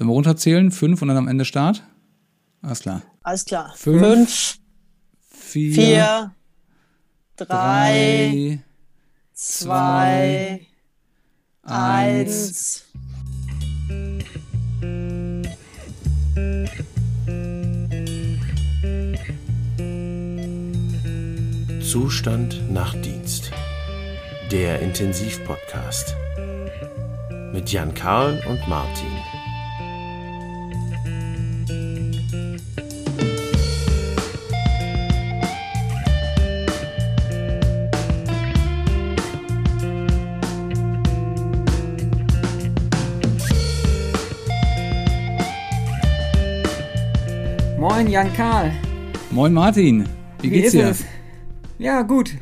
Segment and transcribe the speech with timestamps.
[0.00, 0.70] Sollen wir runterzählen?
[0.70, 1.82] Fünf und dann am Ende Start?
[2.62, 3.02] Alles klar.
[3.22, 3.74] Alles klar.
[3.76, 4.58] Fünf, Fünf
[5.28, 6.34] vier, vier,
[7.36, 8.62] drei, drei,
[9.34, 10.66] zwei,
[11.62, 12.86] eins.
[21.74, 21.90] eins.
[21.92, 23.50] Zustand Nachtdienst.
[24.50, 26.16] Der Intensivpodcast.
[27.52, 29.39] Mit Jan Karl und Martin.
[48.10, 48.72] Jan Karl.
[49.30, 50.04] Moin Martin.
[50.40, 50.88] Wie geht's ist dir?
[50.88, 51.04] es?
[51.78, 52.32] Ja, gut.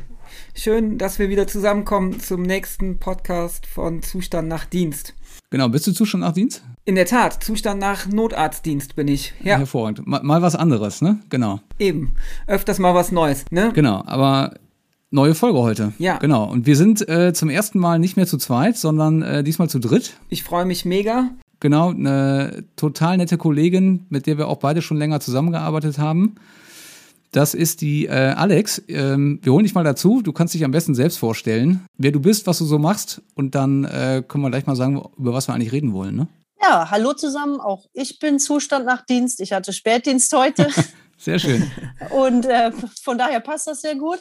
[0.55, 5.13] Schön, dass wir wieder zusammenkommen zum nächsten Podcast von Zustand nach Dienst.
[5.51, 6.63] Genau, bist du Zustand nach Dienst?
[6.85, 9.35] In der Tat, Zustand nach Notarztdienst bin ich.
[9.43, 10.07] Ja, Hervorragend.
[10.07, 11.19] Mal, mal was anderes, ne?
[11.29, 11.59] Genau.
[11.77, 12.15] eben.
[12.47, 13.71] Öfters mal was Neues, ne?
[13.75, 14.55] Genau, aber
[15.11, 15.93] neue Folge heute.
[15.99, 16.17] Ja.
[16.17, 16.49] Genau.
[16.49, 19.77] Und wir sind äh, zum ersten Mal nicht mehr zu zweit, sondern äh, diesmal zu
[19.77, 20.17] dritt.
[20.29, 21.29] Ich freue mich mega.
[21.59, 26.35] Genau, eine total nette Kollegin, mit der wir auch beide schon länger zusammengearbeitet haben.
[27.31, 28.81] Das ist die äh, Alex.
[28.87, 30.21] Ähm, wir holen dich mal dazu.
[30.21, 33.21] Du kannst dich am besten selbst vorstellen, wer du bist, was du so machst.
[33.35, 36.15] Und dann äh, können wir gleich mal sagen, über was wir eigentlich reden wollen.
[36.15, 36.27] Ne?
[36.61, 37.59] Ja, hallo zusammen.
[37.59, 39.41] Auch ich bin Zustand nach Dienst.
[39.41, 40.69] Ich hatte Spätdienst heute
[41.17, 41.69] Sehr schön.
[42.11, 42.71] und äh,
[43.03, 44.19] von daher passt das sehr gut.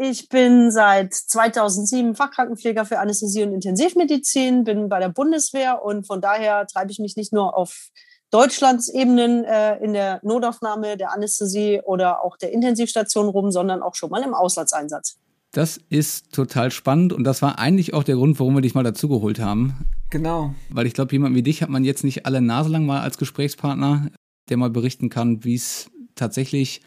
[0.00, 6.20] Ich bin seit 2007 Fachkrankenpfleger für Anästhesie und Intensivmedizin, bin bei der Bundeswehr und von
[6.20, 7.88] daher treibe ich mich nicht nur auf
[8.30, 13.96] Deutschlands Ebenen äh, in der Notaufnahme, der Anästhesie oder auch der Intensivstation rum, sondern auch
[13.96, 15.18] schon mal im Auslandseinsatz.
[15.50, 18.84] Das ist total spannend und das war eigentlich auch der Grund, warum wir dich mal
[18.84, 19.84] dazugeholt haben.
[20.10, 20.54] Genau.
[20.70, 23.18] Weil ich glaube, jemand wie dich hat man jetzt nicht alle Nase lang mal als
[23.18, 24.10] Gesprächspartner,
[24.48, 26.82] der mal berichten kann, wie es tatsächlich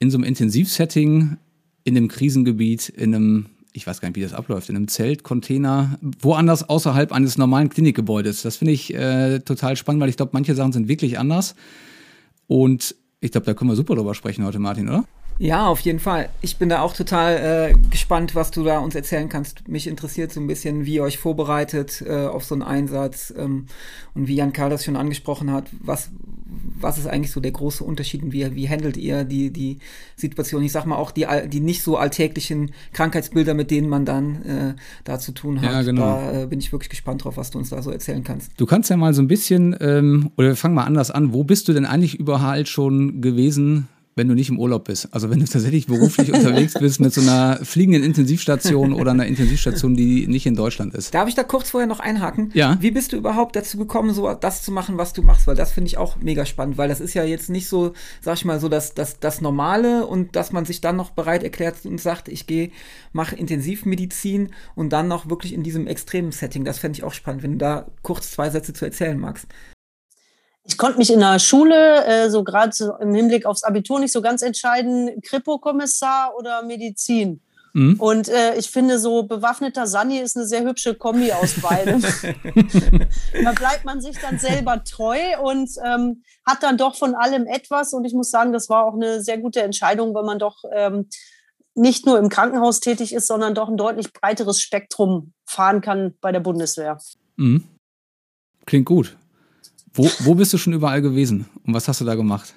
[0.00, 1.38] in so einem Intensivsetting,
[1.84, 5.22] in einem Krisengebiet, in einem, ich weiß gar nicht, wie das abläuft, in einem Zelt,
[5.22, 8.42] Container, woanders außerhalb eines normalen Klinikgebäudes.
[8.42, 11.54] Das finde ich äh, total spannend, weil ich glaube, manche Sachen sind wirklich anders.
[12.46, 15.04] Und ich glaube, da können wir super drüber sprechen heute, Martin, oder?
[15.38, 16.28] Ja, auf jeden Fall.
[16.42, 19.68] Ich bin da auch total äh, gespannt, was du da uns erzählen kannst.
[19.68, 23.66] Mich interessiert so ein bisschen, wie ihr euch vorbereitet äh, auf so einen Einsatz ähm,
[24.14, 25.66] und wie Jan Karl das schon angesprochen hat.
[25.80, 26.10] Was,
[26.78, 29.78] was ist eigentlich so der große Unterschied und wie, wie handelt ihr die, die
[30.14, 30.62] Situation?
[30.62, 34.74] Ich sag mal auch die, die nicht so alltäglichen Krankheitsbilder, mit denen man dann äh,
[35.02, 35.72] da zu tun hat.
[35.72, 36.02] Ja, genau.
[36.02, 38.52] Da äh, bin ich wirklich gespannt drauf, was du uns da so erzählen kannst.
[38.56, 41.32] Du kannst ja mal so ein bisschen, ähm, oder wir fangen mal anders an.
[41.32, 45.08] Wo bist du denn eigentlich überall schon gewesen, wenn du nicht im Urlaub bist?
[45.12, 49.94] Also wenn du tatsächlich beruflich unterwegs bist mit so einer fliegenden Intensivstation oder einer Intensivstation,
[49.94, 51.14] die nicht in Deutschland ist.
[51.14, 52.50] Darf ich da kurz vorher noch einhaken?
[52.54, 52.76] Ja.
[52.80, 55.46] Wie bist du überhaupt dazu gekommen, so das zu machen, was du machst?
[55.46, 58.36] Weil das finde ich auch mega spannend, weil das ist ja jetzt nicht so, sag
[58.36, 61.84] ich mal, so das, das, das Normale und dass man sich dann noch bereit erklärt
[61.84, 62.70] und sagt, ich gehe,
[63.12, 66.64] mache Intensivmedizin und dann noch wirklich in diesem extremen Setting.
[66.64, 69.46] Das fände ich auch spannend, wenn du da kurz zwei Sätze zu erzählen magst.
[70.66, 74.12] Ich konnte mich in der Schule, äh, so gerade so im Hinblick aufs Abitur, nicht
[74.12, 77.42] so ganz entscheiden, Kripo-Kommissar oder Medizin.
[77.74, 77.96] Mhm.
[77.98, 82.00] Und äh, ich finde, so bewaffneter Sani ist eine sehr hübsche Kombi aus beidem.
[83.44, 87.92] da bleibt man sich dann selber treu und ähm, hat dann doch von allem etwas.
[87.92, 91.08] Und ich muss sagen, das war auch eine sehr gute Entscheidung, weil man doch ähm,
[91.74, 96.30] nicht nur im Krankenhaus tätig ist, sondern doch ein deutlich breiteres Spektrum fahren kann bei
[96.30, 96.98] der Bundeswehr.
[97.36, 97.64] Mhm.
[98.66, 99.16] Klingt gut.
[99.94, 102.54] Wo, wo bist du schon überall gewesen und was hast du da gemacht?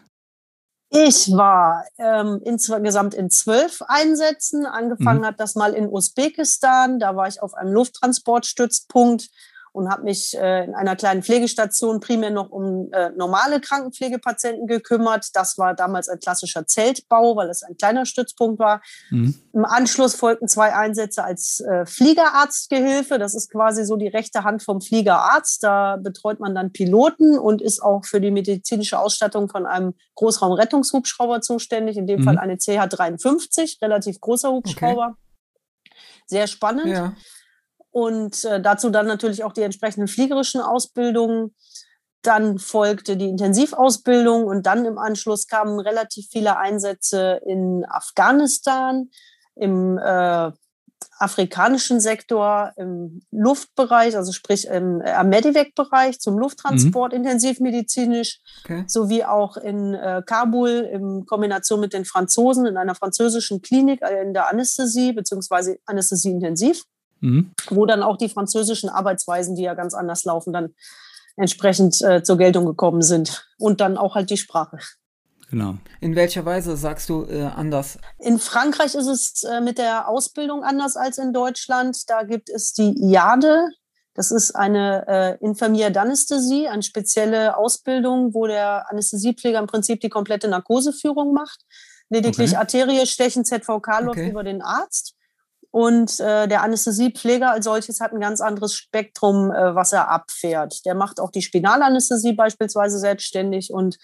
[0.90, 4.66] Ich war ähm, insgesamt in zwölf Einsätzen.
[4.66, 5.26] Angefangen Mhm.
[5.26, 6.98] hat das mal in Usbekistan.
[7.00, 9.30] Da war ich auf einem Lufttransportstützpunkt
[9.78, 15.28] und habe mich äh, in einer kleinen Pflegestation primär noch um äh, normale Krankenpflegepatienten gekümmert.
[15.36, 18.82] Das war damals ein klassischer Zeltbau, weil es ein kleiner Stützpunkt war.
[19.12, 19.36] Mhm.
[19.54, 23.20] Im Anschluss folgten zwei Einsätze als äh, Fliegerarztgehilfe.
[23.20, 25.64] Das ist quasi so die rechte Hand vom Fliegerarzt.
[25.64, 31.42] Da betreut man dann Piloten und ist auch für die medizinische Ausstattung von einem Großraumrettungshubschrauber
[31.42, 31.98] zuständig.
[31.98, 32.24] In dem Mhm.
[32.24, 35.18] Fall eine CH-53, relativ großer Hubschrauber.
[36.26, 36.88] Sehr spannend.
[36.88, 37.16] Ja.
[37.98, 41.56] Und äh, dazu dann natürlich auch die entsprechenden fliegerischen Ausbildungen.
[42.22, 49.10] Dann folgte die Intensivausbildung und dann im Anschluss kamen relativ viele Einsätze in Afghanistan,
[49.56, 50.52] im äh,
[51.18, 58.84] afrikanischen Sektor, im Luftbereich, also sprich im äh, am Medivac-Bereich zum Lufttransport intensivmedizinisch, Okay.
[58.86, 64.22] sowie auch in äh, Kabul in Kombination mit den Franzosen in einer französischen Klinik äh,
[64.22, 66.84] in der Anästhesie beziehungsweise Anästhesie intensiv
[67.20, 67.52] Mhm.
[67.70, 70.74] wo dann auch die französischen Arbeitsweisen, die ja ganz anders laufen, dann
[71.36, 73.48] entsprechend äh, zur Geltung gekommen sind.
[73.58, 74.80] Und dann auch halt die Sprache.
[75.50, 75.76] Genau.
[76.02, 78.00] In welcher Weise sagst du äh, anders?
[78.20, 82.10] In Frankreich ist es äh, mit der Ausbildung anders als in Deutschland.
[82.10, 83.70] Da gibt es die IADE.
[84.14, 90.10] Das ist eine äh, Infirmier d'Anästhesie, eine spezielle Ausbildung, wo der Anästhesiepfleger im Prinzip die
[90.10, 91.62] komplette Narkoseführung macht.
[92.10, 92.58] Lediglich okay.
[92.58, 94.30] Arterie stechen, ZVK läuft okay.
[94.30, 95.14] über den Arzt.
[95.72, 100.86] Und äh, der Anästhesiepfleger als solches hat ein ganz anderes Spektrum, äh, was er abfährt.
[100.86, 103.98] Der macht auch die Spinalanästhesie beispielsweise selbstständig und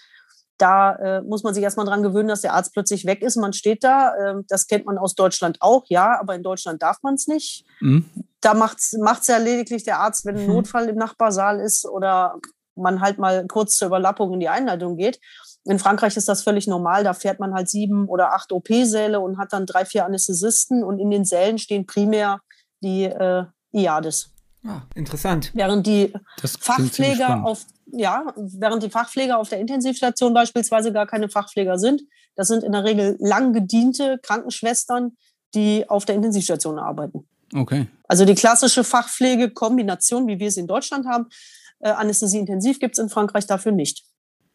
[0.58, 3.36] da äh, muss man sich erstmal dran gewöhnen, dass der Arzt plötzlich weg ist.
[3.36, 4.14] Man steht da.
[4.14, 7.64] Äh, das kennt man aus Deutschland auch, ja, aber in Deutschland darf man es nicht.
[7.80, 8.04] Mhm.
[8.40, 10.54] Da macht es ja lediglich der Arzt, wenn ein mhm.
[10.54, 12.38] Notfall im Nachbarsaal ist oder
[12.76, 15.20] man halt mal kurz zur Überlappung in die Einleitung geht.
[15.64, 17.04] In Frankreich ist das völlig normal.
[17.04, 20.98] Da fährt man halt sieben oder acht OP-Säle und hat dann drei, vier Anästhesisten und
[20.98, 22.40] in den Sälen stehen primär
[22.82, 24.30] die äh, IADES.
[24.66, 25.50] Ah, interessant.
[25.54, 31.28] Während die das Fachpfleger auf ja, während die Fachpfleger auf der Intensivstation beispielsweise gar keine
[31.28, 32.02] Fachpfleger sind.
[32.34, 35.16] Das sind in der Regel lang gediente Krankenschwestern,
[35.54, 37.28] die auf der Intensivstation arbeiten.
[37.54, 37.86] Okay.
[38.08, 41.28] Also die klassische Fachpflege-Kombination, wie wir es in Deutschland haben,
[41.84, 44.04] äh, Anästhesie intensiv gibt es in Frankreich dafür nicht.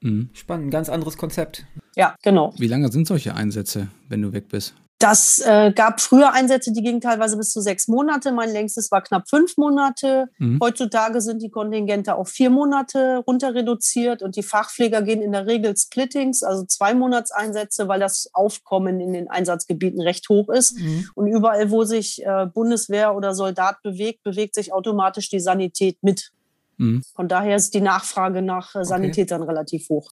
[0.02, 0.30] Mhm.
[0.34, 1.66] Spannend, ganz anderes Konzept.
[1.96, 2.54] Ja, genau.
[2.58, 4.74] Wie lange sind solche Einsätze, wenn du weg bist?
[5.02, 8.34] Das äh, gab früher Einsätze, die gingen teilweise bis zu sechs Monate.
[8.34, 10.28] Mein längstes war knapp fünf Monate.
[10.40, 10.60] Mhm.
[10.62, 15.48] Heutzutage sind die Kontingente auf vier Monate runter reduziert und die Fachpfleger gehen in der
[15.48, 20.78] Regel Splittings, also zwei Monatseinsätze, weil das Aufkommen in den Einsatzgebieten recht hoch ist.
[20.78, 21.08] Mhm.
[21.16, 26.34] Und überall, wo sich äh, Bundeswehr oder Soldat bewegt, bewegt sich automatisch die Sanität mit.
[26.80, 27.04] Mhm.
[27.16, 29.52] Von daher ist die Nachfrage nach äh, Sanitätern okay.
[29.52, 30.12] relativ hoch.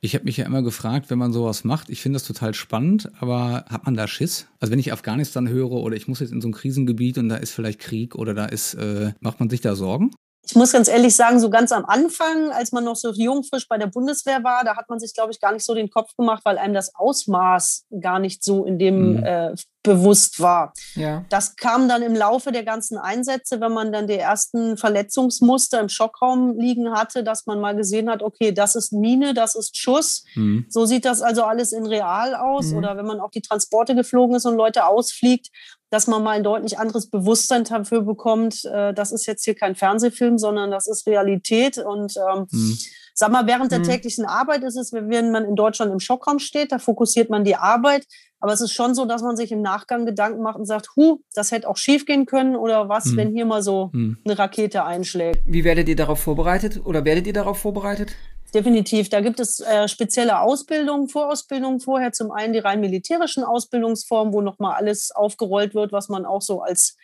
[0.00, 3.10] Ich habe mich ja immer gefragt, wenn man sowas macht, ich finde das total spannend,
[3.18, 4.46] aber hat man da Schiss?
[4.60, 7.36] Also wenn ich Afghanistan höre oder ich muss jetzt in so ein Krisengebiet und da
[7.36, 10.10] ist vielleicht Krieg oder da ist, äh, macht man sich da Sorgen?
[10.46, 13.66] Ich muss ganz ehrlich sagen, so ganz am Anfang, als man noch so jung frisch
[13.68, 16.14] bei der Bundeswehr war, da hat man sich, glaube ich, gar nicht so den Kopf
[16.16, 19.24] gemacht, weil einem das Ausmaß gar nicht so in dem mhm.
[19.24, 19.54] äh,
[19.86, 20.72] bewusst war.
[20.94, 21.24] Ja.
[21.30, 25.88] Das kam dann im Laufe der ganzen Einsätze, wenn man dann die ersten Verletzungsmuster im
[25.88, 30.24] Schockraum liegen hatte, dass man mal gesehen hat, okay, das ist Mine, das ist Schuss.
[30.34, 30.66] Mhm.
[30.68, 32.66] So sieht das also alles in real aus.
[32.66, 32.78] Mhm.
[32.78, 35.50] Oder wenn man auf die Transporte geflogen ist und Leute ausfliegt,
[35.90, 39.74] dass man mal ein deutlich anderes Bewusstsein dafür bekommt, äh, das ist jetzt hier kein
[39.74, 41.78] Fernsehfilm, sondern das ist Realität.
[41.78, 42.78] Und ähm, mhm.
[43.14, 43.84] sag mal, während der mhm.
[43.84, 47.56] täglichen Arbeit ist es, wenn man in Deutschland im Schockraum steht, da fokussiert man die
[47.56, 48.06] Arbeit.
[48.40, 51.20] Aber es ist schon so, dass man sich im Nachgang Gedanken macht und sagt, hu,
[51.34, 53.16] das hätte auch schief gehen können oder was, mhm.
[53.16, 54.18] wenn hier mal so mhm.
[54.24, 55.40] eine Rakete einschlägt.
[55.46, 58.14] Wie werdet ihr darauf vorbereitet oder werdet ihr darauf vorbereitet?
[58.56, 59.10] Definitiv.
[59.10, 62.12] Da gibt es äh, spezielle Ausbildungen, Vorausbildungen vorher.
[62.12, 66.62] Zum einen die rein militärischen Ausbildungsformen, wo nochmal alles aufgerollt wird, was man auch so
[66.62, 66.96] als,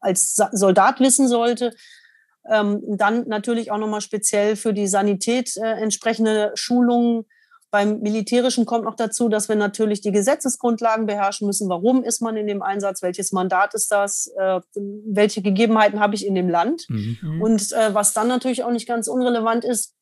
[0.00, 1.74] als Soldat wissen sollte.
[2.50, 7.26] Ähm, dann natürlich auch nochmal speziell für die Sanität äh, entsprechende Schulungen.
[7.70, 11.68] Beim Militärischen kommt noch dazu, dass wir natürlich die Gesetzesgrundlagen beherrschen müssen.
[11.68, 13.02] Warum ist man in dem Einsatz?
[13.02, 14.32] Welches Mandat ist das?
[14.38, 16.86] Äh, welche Gegebenheiten habe ich in dem Land?
[16.88, 17.42] Mhm.
[17.42, 19.94] Und äh, was dann natürlich auch nicht ganz unrelevant ist,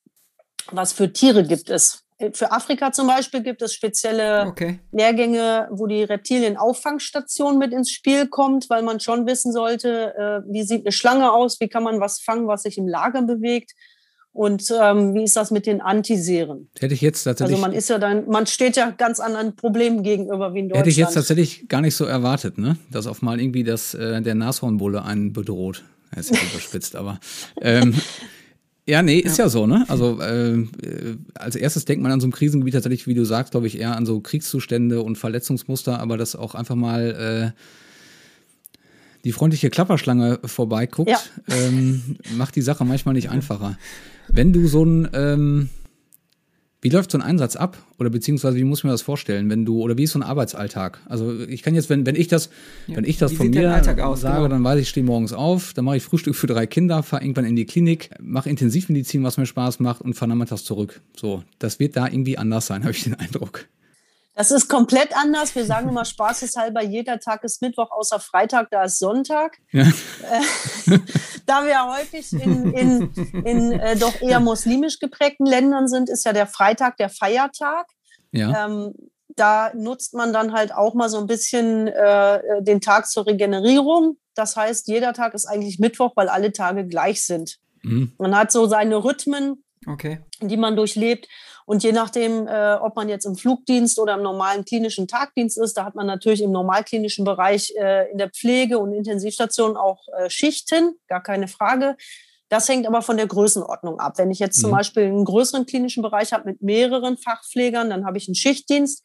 [0.71, 2.05] was für Tiere gibt es.
[2.35, 4.79] Für Afrika zum Beispiel gibt es spezielle okay.
[4.93, 10.63] Lehrgänge, wo die Reptilien-Auffangstation mit ins Spiel kommt, weil man schon wissen sollte, äh, wie
[10.63, 13.73] sieht eine Schlange aus, wie kann man was fangen, was sich im Lager bewegt.
[14.35, 16.71] Und ähm, wie ist das mit den Antiseren?
[16.79, 17.57] Hätte ich jetzt tatsächlich.
[17.57, 20.87] Also man ist ja dann, man steht ja ganz anderen Problemen gegenüber wie in Deutschland.
[20.87, 22.79] Hätte ich jetzt tatsächlich gar nicht so erwartet, ne?
[22.91, 25.85] Dass auf mal irgendwie das, äh, der Nashornbulle einen bedroht.
[26.15, 27.21] Das ist ja überspitzt, aber
[27.61, 27.95] ähm,
[28.87, 29.85] Ja, nee, ist ja, ja so, ne?
[29.89, 33.53] Also äh, äh, als erstes denkt man an so einem Krisengebiet tatsächlich, wie du sagst,
[33.53, 37.61] glaube ich, eher an so Kriegszustände und Verletzungsmuster, aber dass auch einfach mal äh,
[39.25, 41.21] die freundliche Klapperschlange vorbeiguckt, ja.
[41.49, 43.79] ähm, macht die Sache manchmal nicht einfacher.
[44.27, 45.69] Wenn du so ein ähm,
[46.83, 47.79] wie läuft so ein Einsatz ab?
[47.99, 50.25] Oder beziehungsweise wie muss ich mir das vorstellen, wenn du, oder wie ist so ein
[50.25, 50.99] Arbeitsalltag?
[51.09, 52.51] Also ich kann jetzt, wenn, wenn ich das,
[52.89, 53.71] ja, wenn ich das von mir
[54.05, 54.49] aus, sage, genau.
[54.49, 57.23] dann weiß ich, ich stehe morgens auf, dann mache ich Frühstück für drei Kinder, fahre
[57.23, 61.01] irgendwann in die Klinik, mache Intensivmedizin, was mir Spaß macht und fahre nachmittags zurück.
[61.17, 63.67] So, das wird da irgendwie anders sein, habe ich den Eindruck.
[64.35, 65.55] Das ist komplett anders.
[65.55, 69.59] Wir sagen immer spaßeshalber, jeder Tag ist Mittwoch, außer Freitag, da ist Sonntag.
[69.73, 69.83] Ja.
[69.83, 70.99] Äh,
[71.47, 76.33] da wir häufig in, in, in äh, doch eher muslimisch geprägten Ländern sind, ist ja
[76.33, 77.87] der Freitag der Feiertag.
[78.31, 78.67] Ja.
[78.67, 78.95] Ähm,
[79.37, 84.17] da nutzt man dann halt auch mal so ein bisschen äh, den Tag zur Regenerierung.
[84.35, 87.59] Das heißt, jeder Tag ist eigentlich Mittwoch, weil alle Tage gleich sind.
[87.83, 88.13] Mhm.
[88.19, 90.21] Man hat so seine Rhythmen, okay.
[90.41, 91.29] die man durchlebt.
[91.67, 95.77] Und je nachdem, äh, ob man jetzt im Flugdienst oder im normalen klinischen Tagdienst ist,
[95.77, 100.29] da hat man natürlich im normalklinischen Bereich äh, in der Pflege und Intensivstation auch äh,
[100.29, 101.97] Schichten, gar keine Frage.
[102.49, 104.19] Das hängt aber von der Größenordnung ab.
[104.19, 104.75] Wenn ich jetzt zum mhm.
[104.77, 109.03] Beispiel einen größeren klinischen Bereich habe mit mehreren Fachpflegern, dann habe ich einen Schichtdienst.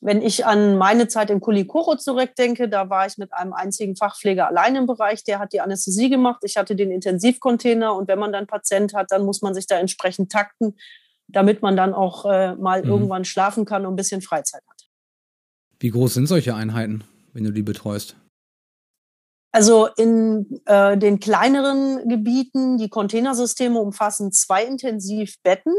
[0.00, 4.46] Wenn ich an meine Zeit in Kulikoro zurückdenke, da war ich mit einem einzigen Fachpfleger
[4.46, 6.42] allein im Bereich, der hat die Anästhesie gemacht.
[6.44, 9.76] Ich hatte den Intensivcontainer und wenn man dann Patient hat, dann muss man sich da
[9.76, 10.76] entsprechend takten,
[11.28, 12.90] damit man dann auch äh, mal mhm.
[12.90, 14.88] irgendwann schlafen kann und ein bisschen Freizeit hat.
[15.78, 18.16] Wie groß sind solche Einheiten, wenn du die betreust?
[19.52, 25.72] Also in äh, den kleineren Gebieten, die Containersysteme umfassen zwei Intensivbetten.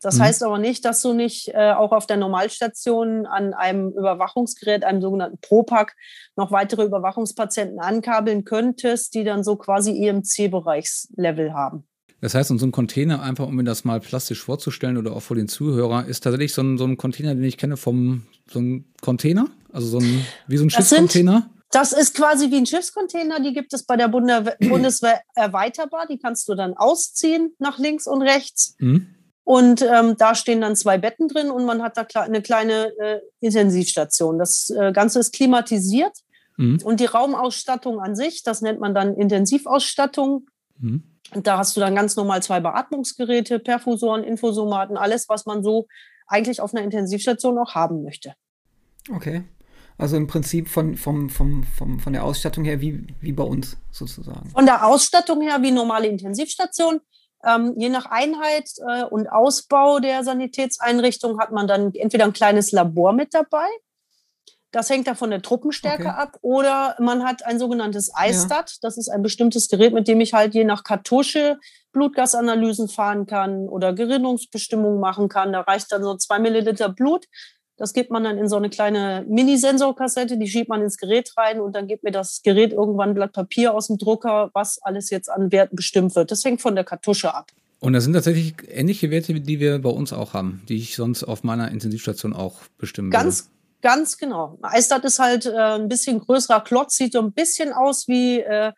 [0.00, 0.22] Das mhm.
[0.22, 5.00] heißt aber nicht, dass du nicht äh, auch auf der Normalstation an einem Überwachungsgerät, einem
[5.00, 5.96] sogenannten Propack,
[6.36, 11.88] noch weitere Überwachungspatienten ankabeln könntest, die dann so quasi EMC-Bereichslevel haben.
[12.20, 15.22] Das heißt, in so einem Container, einfach um mir das mal plastisch vorzustellen oder auch
[15.22, 18.60] vor den Zuhörern, ist tatsächlich so ein, so ein Container, den ich kenne, vom so
[18.60, 21.50] ein Container, also so ein wie so ein Schiffscontainer.
[21.70, 26.06] Das ist quasi wie ein Schiffscontainer, die gibt es bei der Bundeswehr erweiterbar.
[26.06, 28.76] Die kannst du dann ausziehen nach links und rechts.
[28.78, 29.08] Mhm.
[29.42, 33.20] Und ähm, da stehen dann zwei Betten drin und man hat da eine kleine äh,
[33.40, 34.38] Intensivstation.
[34.38, 36.16] Das äh, Ganze ist klimatisiert
[36.56, 36.78] mhm.
[36.82, 40.46] und die Raumausstattung an sich, das nennt man dann Intensivausstattung.
[40.78, 41.02] Mhm.
[41.42, 45.86] Da hast du dann ganz normal zwei Beatmungsgeräte, Perfusoren, Infosomaten, alles, was man so
[46.26, 48.34] eigentlich auf einer Intensivstation auch haben möchte.
[49.14, 49.44] Okay.
[49.96, 53.76] Also im Prinzip von, vom, vom, vom, von der Ausstattung her wie, wie bei uns
[53.92, 54.50] sozusagen.
[54.50, 57.00] Von der Ausstattung her wie normale Intensivstation.
[57.44, 62.72] Ähm, je nach Einheit äh, und Ausbau der Sanitätseinrichtung hat man dann entweder ein kleines
[62.72, 63.68] Labor mit dabei.
[64.74, 66.16] Das hängt da von der Truppenstärke okay.
[66.16, 66.38] ab.
[66.42, 68.70] Oder man hat ein sogenanntes iStat.
[68.70, 68.76] Ja.
[68.82, 71.60] Das ist ein bestimmtes Gerät, mit dem ich halt je nach Kartusche
[71.92, 75.52] Blutgasanalysen fahren kann oder Gerinnungsbestimmungen machen kann.
[75.52, 77.26] Da reicht dann so zwei Milliliter Blut.
[77.76, 81.60] Das gibt man dann in so eine kleine Mini-Sensorkassette, die schiebt man ins Gerät rein
[81.60, 85.08] und dann gibt mir das Gerät irgendwann ein Blatt Papier aus dem Drucker, was alles
[85.10, 86.32] jetzt an Werten bestimmt wird.
[86.32, 87.52] Das hängt von der Kartusche ab.
[87.78, 91.22] Und das sind tatsächlich ähnliche Werte, die wir bei uns auch haben, die ich sonst
[91.22, 93.54] auf meiner Intensivstation auch bestimmen Ganz, würde.
[93.84, 94.58] Ganz genau.
[94.62, 98.72] Eistat ist halt äh, ein bisschen größerer Klotz, sieht so ein bisschen aus wie äh,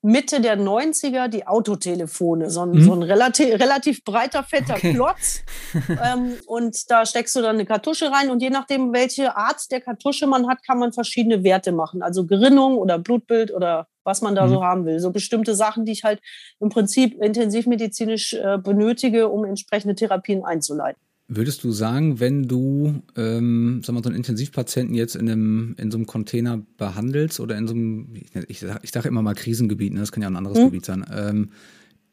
[0.00, 2.82] Mitte der 90er die Autotelefone, so ein, hm?
[2.82, 4.94] so ein relativ, relativ breiter, fetter okay.
[4.94, 5.42] Klotz.
[5.88, 9.82] ähm, und da steckst du dann eine Kartusche rein und je nachdem, welche Art der
[9.82, 12.02] Kartusche man hat, kann man verschiedene Werte machen.
[12.02, 14.50] Also Gerinnung oder Blutbild oder was man da hm.
[14.50, 15.00] so haben will.
[15.00, 16.22] So bestimmte Sachen, die ich halt
[16.60, 21.05] im Prinzip intensivmedizinisch äh, benötige, um entsprechende Therapien einzuleiten.
[21.28, 25.90] Würdest du sagen, wenn du ähm, sag mal, so einen Intensivpatienten jetzt in, einem, in
[25.90, 28.14] so einem Container behandelst oder in so einem,
[28.48, 30.64] ich, ich sage immer mal Krisengebiet, ne, das kann ja ein anderes mhm.
[30.66, 31.50] Gebiet sein, ähm,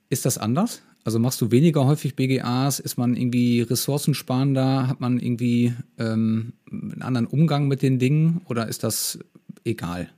[0.10, 0.82] ist das anders?
[1.04, 2.80] Also machst du weniger häufig BGAs?
[2.80, 4.88] Ist man irgendwie ressourcensparender?
[4.88, 9.20] Hat man irgendwie ähm, einen anderen Umgang mit den Dingen oder ist das
[9.66, 10.10] egal?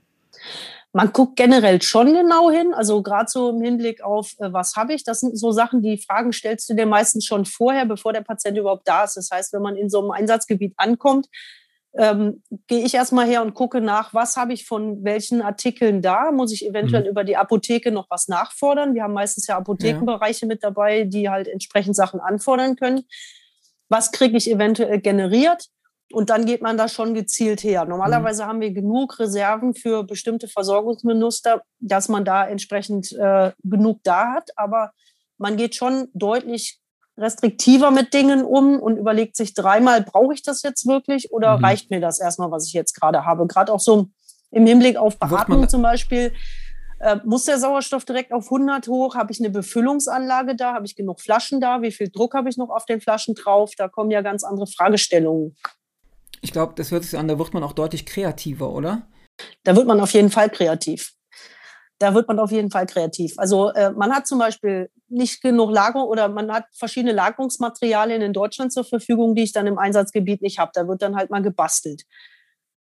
[0.92, 4.94] Man guckt generell schon genau hin, also gerade so im Hinblick auf, äh, was habe
[4.94, 8.22] ich, das sind so Sachen, die Fragen stellst du dir meistens schon vorher, bevor der
[8.22, 9.16] Patient überhaupt da ist.
[9.16, 11.28] Das heißt, wenn man in so einem Einsatzgebiet ankommt,
[11.98, 16.30] ähm, gehe ich erstmal her und gucke nach, was habe ich von welchen Artikeln da?
[16.30, 17.08] Muss ich eventuell mhm.
[17.08, 18.94] über die Apotheke noch was nachfordern?
[18.94, 20.48] Wir haben meistens ja Apothekenbereiche ja.
[20.48, 23.04] mit dabei, die halt entsprechend Sachen anfordern können.
[23.88, 25.68] Was kriege ich eventuell generiert?
[26.12, 27.84] Und dann geht man da schon gezielt her.
[27.84, 28.48] Normalerweise mhm.
[28.48, 34.50] haben wir genug Reserven für bestimmte Versorgungsminister, dass man da entsprechend äh, genug da hat.
[34.56, 34.92] Aber
[35.36, 36.80] man geht schon deutlich
[37.18, 41.64] restriktiver mit Dingen um und überlegt sich dreimal, brauche ich das jetzt wirklich oder mhm.
[41.64, 43.46] reicht mir das erstmal, was ich jetzt gerade habe?
[43.46, 44.08] Gerade auch so
[44.50, 46.32] im Hinblick auf Beatmung zum Beispiel.
[47.00, 49.16] Äh, muss der Sauerstoff direkt auf 100 hoch?
[49.16, 50.72] Habe ich eine Befüllungsanlage da?
[50.74, 51.82] Habe ich genug Flaschen da?
[51.82, 53.72] Wie viel Druck habe ich noch auf den Flaschen drauf?
[53.76, 55.56] Da kommen ja ganz andere Fragestellungen
[56.42, 59.06] ich glaube, das hört sich an, da wird man auch deutlich kreativer, oder?
[59.64, 61.12] Da wird man auf jeden Fall kreativ.
[61.98, 63.34] Da wird man auf jeden Fall kreativ.
[63.38, 68.32] Also äh, man hat zum Beispiel nicht genug Lagerung oder man hat verschiedene Lagerungsmaterialien in
[68.32, 70.72] Deutschland zur Verfügung, die ich dann im Einsatzgebiet nicht habe.
[70.74, 72.02] Da wird dann halt mal gebastelt.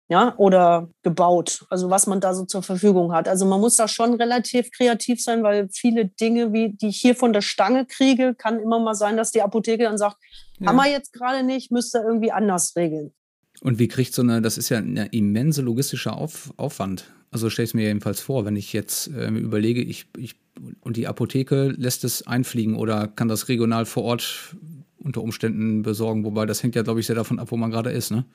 [0.08, 3.26] Ja, oder gebaut, also was man da so zur Verfügung hat.
[3.26, 7.16] Also man muss da schon relativ kreativ sein, weil viele Dinge, wie die ich hier
[7.16, 10.18] von der Stange kriege, kann immer mal sein, dass die Apotheke dann sagt,
[10.58, 10.68] ja.
[10.68, 13.14] haben wir jetzt gerade nicht, müsste irgendwie anders regeln.
[13.64, 17.10] Und wie kriegt so eine, das ist ja ein immense logistischer Auf, Aufwand.
[17.30, 20.34] Also stelle ich es mir jedenfalls vor, wenn ich jetzt äh, überlege, ich, ich
[20.82, 24.54] und die Apotheke lässt es einfliegen oder kann das regional vor Ort
[24.98, 27.90] unter Umständen besorgen, wobei das hängt ja, glaube ich, sehr davon ab, wo man gerade
[27.90, 28.26] ist, ne?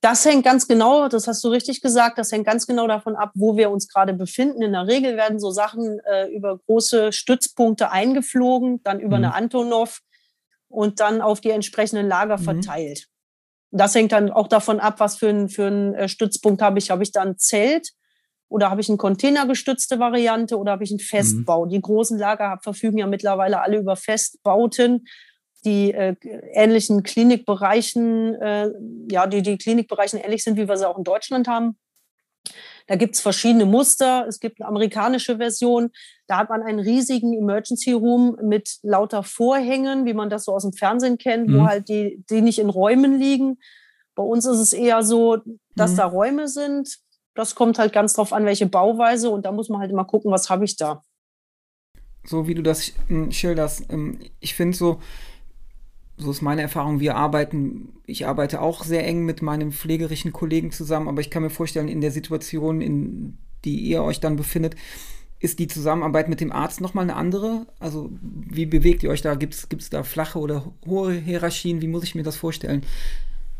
[0.00, 3.32] Das hängt ganz genau, das hast du richtig gesagt, das hängt ganz genau davon ab,
[3.34, 4.62] wo wir uns gerade befinden.
[4.62, 9.24] In der Regel werden so Sachen äh, über große Stützpunkte eingeflogen, dann über mhm.
[9.24, 10.00] eine Antonov
[10.68, 12.44] und dann auf die entsprechenden Lager mhm.
[12.44, 13.08] verteilt
[13.70, 16.90] das hängt dann auch davon ab, was für einen für äh, Stützpunkt habe ich.
[16.90, 17.90] Habe ich da ein Zelt
[18.48, 21.64] oder habe ich eine containergestützte Variante oder habe ich einen Festbau?
[21.64, 21.70] Mhm.
[21.70, 25.06] Die großen Lager verfügen ja mittlerweile alle über Festbauten,
[25.64, 26.14] die äh,
[26.52, 28.70] ähnlichen Klinikbereichen, äh,
[29.10, 31.76] ja, die die Klinikbereichen ähnlich sind, wie wir sie auch in Deutschland haben.
[32.86, 34.26] Da gibt es verschiedene Muster.
[34.28, 35.90] Es gibt eine amerikanische Version.
[36.26, 40.62] Da hat man einen riesigen Emergency Room mit lauter Vorhängen, wie man das so aus
[40.62, 41.58] dem Fernsehen kennt, mhm.
[41.58, 43.58] wo halt die, die nicht in Räumen liegen.
[44.14, 45.38] Bei uns ist es eher so,
[45.74, 45.96] dass mhm.
[45.96, 46.98] da Räume sind.
[47.34, 49.30] Das kommt halt ganz drauf an, welche Bauweise.
[49.30, 51.02] Und da muss man halt immer gucken, was habe ich da.
[52.24, 53.90] So wie du das hm, schilderst.
[53.90, 55.00] Ähm, ich finde so,
[56.18, 60.72] so ist meine Erfahrung, wir arbeiten, ich arbeite auch sehr eng mit meinen pflegerischen Kollegen
[60.72, 64.76] zusammen, aber ich kann mir vorstellen, in der Situation, in die ihr euch dann befindet,
[65.38, 67.66] ist die Zusammenarbeit mit dem Arzt nochmal eine andere?
[67.78, 69.34] Also wie bewegt ihr euch da?
[69.34, 71.82] Gibt es da flache oder hohe Hierarchien?
[71.82, 72.84] Wie muss ich mir das vorstellen?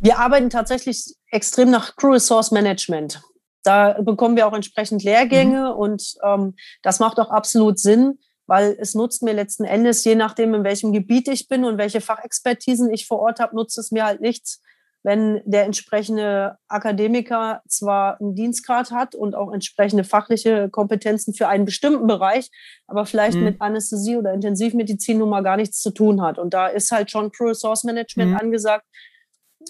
[0.00, 3.20] Wir arbeiten tatsächlich extrem nach Crew Resource Management.
[3.62, 5.78] Da bekommen wir auch entsprechend Lehrgänge mhm.
[5.78, 10.54] und ähm, das macht auch absolut Sinn, weil es nutzt mir letzten Endes, je nachdem,
[10.54, 14.04] in welchem Gebiet ich bin und welche Fachexpertisen ich vor Ort habe, nutzt es mir
[14.04, 14.62] halt nichts,
[15.02, 21.64] wenn der entsprechende Akademiker zwar einen Dienstgrad hat und auch entsprechende fachliche Kompetenzen für einen
[21.64, 22.50] bestimmten Bereich,
[22.86, 23.44] aber vielleicht mhm.
[23.44, 26.38] mit Anästhesie oder Intensivmedizin nun mal gar nichts zu tun hat.
[26.38, 28.36] Und da ist halt schon Pro Resource Management mhm.
[28.36, 28.84] angesagt.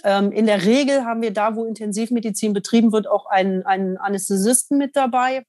[0.04, 4.78] Ähm, in der Regel haben wir da, wo Intensivmedizin betrieben wird, auch einen, einen Anästhesisten
[4.78, 5.44] mit dabei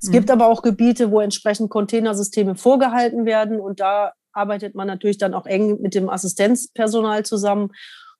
[0.00, 0.12] es mhm.
[0.12, 5.34] gibt aber auch Gebiete, wo entsprechend Containersysteme vorgehalten werden und da arbeitet man natürlich dann
[5.34, 7.70] auch eng mit dem Assistenzpersonal zusammen.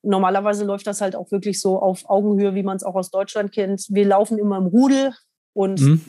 [0.01, 3.11] Und normalerweise läuft das halt auch wirklich so auf Augenhöhe, wie man es auch aus
[3.11, 3.87] Deutschland kennt.
[3.89, 5.13] Wir laufen immer im Rudel
[5.55, 6.05] und mhm.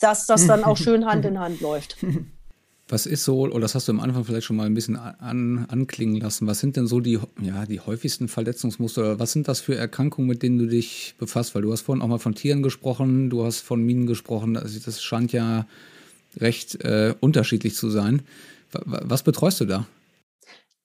[0.00, 1.96] dass das dann auch schön Hand in Hand läuft.
[2.94, 5.66] Was ist so, oder das hast du am Anfang vielleicht schon mal ein bisschen an,
[5.68, 9.74] anklingen lassen, was sind denn so die, ja, die häufigsten Verletzungsmuster was sind das für
[9.74, 11.56] Erkrankungen, mit denen du dich befasst?
[11.56, 14.78] Weil du hast vorhin auch mal von Tieren gesprochen, du hast von Minen gesprochen, also
[14.78, 15.66] das scheint ja
[16.36, 18.22] recht äh, unterschiedlich zu sein.
[18.70, 19.88] Was betreust du da?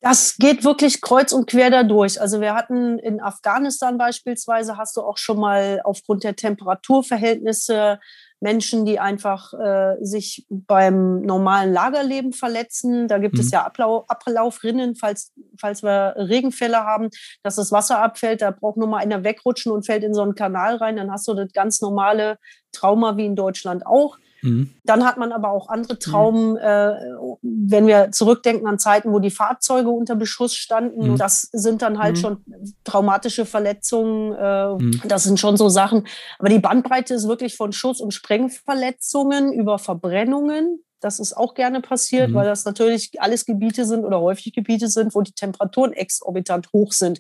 [0.01, 2.19] Das geht wirklich kreuz und quer dadurch.
[2.19, 7.99] Also wir hatten in Afghanistan beispielsweise, hast du auch schon mal aufgrund der Temperaturverhältnisse
[8.41, 13.08] Menschen, die einfach äh, sich beim normalen Lagerleben verletzen.
[13.08, 13.41] Da gibt mhm.
[13.41, 17.10] es ja Ablau Ablaufrinnen, falls, falls wir Regenfälle haben,
[17.43, 18.41] dass das Wasser abfällt.
[18.41, 20.95] Da braucht nur mal einer wegrutschen und fällt in so einen Kanal rein.
[20.95, 22.38] Dann hast du das ganz normale
[22.71, 24.17] Trauma wie in Deutschland auch.
[24.41, 24.69] Mhm.
[24.84, 26.58] Dann hat man aber auch andere Traumen, mhm.
[26.58, 26.93] äh,
[27.41, 31.12] wenn wir zurückdenken an Zeiten, wo die Fahrzeuge unter Beschuss standen.
[31.12, 31.17] Mhm.
[31.17, 32.21] Das sind dann halt mhm.
[32.21, 32.45] schon
[32.84, 34.34] traumatische Verletzungen.
[34.34, 35.02] Äh, mhm.
[35.06, 36.08] das sind schon so Sachen.
[36.38, 40.84] Aber die Bandbreite ist wirklich von Schuss- und Sprengverletzungen über Verbrennungen.
[41.02, 42.36] Das ist auch gerne passiert, mhm.
[42.36, 46.91] weil das natürlich alles Gebiete sind oder häufig Gebiete sind, wo die Temperaturen exorbitant hoch
[46.91, 47.19] sind.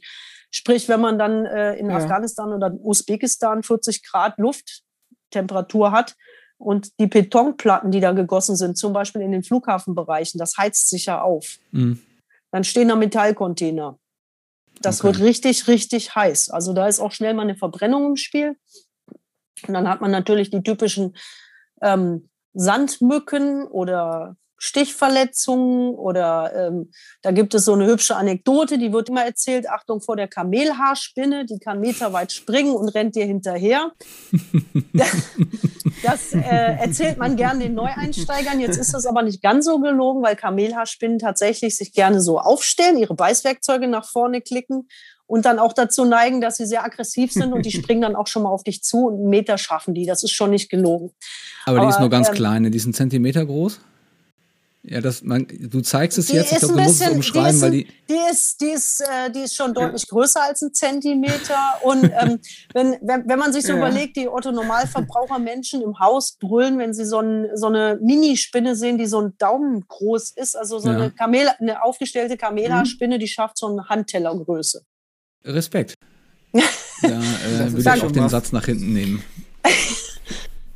[0.51, 1.97] Sprich, wenn man dann äh, in ja.
[1.97, 6.15] Afghanistan oder Usbekistan 40 Grad Lufttemperatur hat,
[6.59, 11.05] und die Betonplatten, die da gegossen sind, zum Beispiel in den Flughafenbereichen, das heizt sich
[11.05, 11.57] ja auf.
[11.71, 11.99] Mhm.
[12.51, 13.97] Dann stehen da Metallcontainer.
[14.81, 15.07] Das okay.
[15.07, 16.49] wird richtig, richtig heiß.
[16.49, 18.57] Also da ist auch schnell mal eine Verbrennung im Spiel.
[19.67, 21.15] Und dann hat man natürlich die typischen
[21.81, 26.91] ähm, Sandmücken oder Stichverletzungen oder ähm,
[27.21, 31.45] da gibt es so eine hübsche Anekdote, die wird immer erzählt, Achtung vor der Kamelhaarspinne,
[31.45, 33.91] die kann meterweit springen und rennt dir hinterher.
[36.03, 40.21] das äh, erzählt man gern den Neueinsteigern, jetzt ist das aber nicht ganz so gelogen,
[40.21, 44.89] weil Kamelhaarspinnen tatsächlich sich gerne so aufstellen, ihre Beißwerkzeuge nach vorne klicken
[45.25, 48.27] und dann auch dazu neigen, dass sie sehr aggressiv sind und die springen dann auch
[48.27, 51.11] schon mal auf dich zu und einen Meter schaffen die, das ist schon nicht gelogen.
[51.65, 53.79] Aber, aber die ist nur ganz ähm, kleine, die sind Zentimeter groß?
[54.81, 57.61] Ja, das, man, du zeigst es die jetzt, ich glaube, du musst es umschreiben, ist,
[57.61, 57.87] weil die.
[58.09, 60.07] Die ist, die ist, äh, die ist schon deutlich ja.
[60.09, 61.57] größer als ein Zentimeter.
[61.83, 62.39] Und ähm,
[62.73, 63.77] wenn, wenn, wenn man sich so ja.
[63.77, 69.05] überlegt, die Otto-Normalverbraucher-Menschen im Haus brüllen, wenn sie so, ein, so eine Minispinne sehen, die
[69.05, 70.95] so ein Daumen groß ist, also so ja.
[70.95, 73.19] eine, Kamel, eine aufgestellte Kamela-Spinne, mhm.
[73.19, 74.85] die schafft so eine Handtellergröße.
[75.43, 75.95] Respekt.
[76.53, 76.59] da
[77.07, 79.23] äh, würde ich auch den Satz nach hinten nehmen.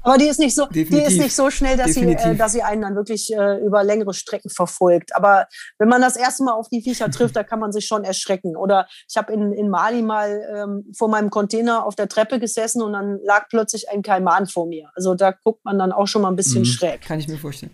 [0.04, 2.62] Aber die ist nicht so, die ist nicht so schnell, dass sie, äh, dass sie
[2.62, 5.16] einen dann wirklich äh, über längere Strecken verfolgt.
[5.16, 5.48] Aber
[5.80, 8.58] wenn man das erste Mal auf die Viecher trifft, da kann man sich schon erschrecken.
[8.58, 12.82] Oder ich habe in, in Mali mal ähm, vor meinem Container auf der Treppe gesessen
[12.82, 14.90] und dann lag plötzlich ein Kaiman vor mir.
[14.96, 16.66] Also da guckt man dann auch schon mal ein bisschen mhm.
[16.66, 17.02] schräg.
[17.02, 17.72] Kann ich mir vorstellen.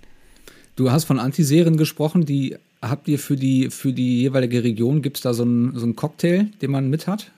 [0.75, 5.17] Du hast von Antiserien gesprochen, die habt ihr für die, für die jeweilige Region, gibt
[5.17, 7.31] es da so einen, so einen Cocktail, den man mit hat?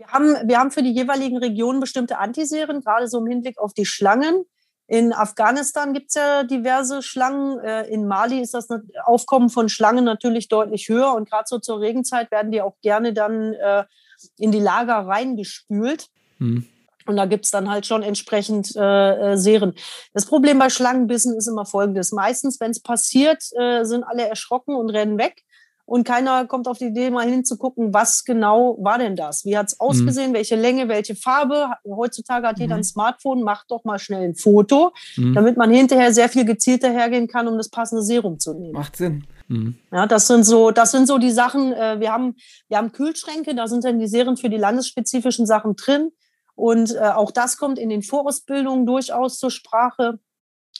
[0.00, 3.74] Wir haben, wir haben für die jeweiligen Regionen bestimmte Antiserien, gerade so im Hinblick auf
[3.74, 4.46] die Schlangen.
[4.86, 7.58] In Afghanistan gibt es ja diverse Schlangen.
[7.58, 8.68] Äh, in Mali ist das
[9.04, 11.12] Aufkommen von Schlangen natürlich deutlich höher.
[11.12, 13.84] Und gerade so zur Regenzeit werden die auch gerne dann äh,
[14.38, 16.06] in die Lager reingespült.
[16.38, 16.66] Mhm.
[17.04, 19.74] Und da gibt's dann halt schon entsprechend äh, äh, Serien.
[20.14, 22.10] Das Problem bei Schlangenbissen ist immer folgendes.
[22.10, 25.44] Meistens, wenn es passiert, äh, sind alle erschrocken und rennen weg.
[25.90, 29.44] Und keiner kommt auf die Idee, mal hinzugucken, was genau war denn das?
[29.44, 30.30] Wie hat's ausgesehen?
[30.30, 30.34] Mhm.
[30.34, 31.72] Welche Länge, welche Farbe?
[31.84, 32.82] Heutzutage hat jeder mhm.
[32.82, 35.34] ein Smartphone, macht doch mal schnell ein Foto, mhm.
[35.34, 38.74] damit man hinterher sehr viel gezielter hergehen kann, um das passende Serum zu nehmen.
[38.74, 39.24] Macht Sinn.
[39.48, 39.78] Mhm.
[39.90, 41.72] Ja, das sind so, das sind so die Sachen.
[41.72, 42.36] Äh, wir haben,
[42.68, 46.12] wir haben Kühlschränke, da sind dann die Serien für die landesspezifischen Sachen drin.
[46.54, 50.20] Und äh, auch das kommt in den Vorausbildungen durchaus zur Sprache,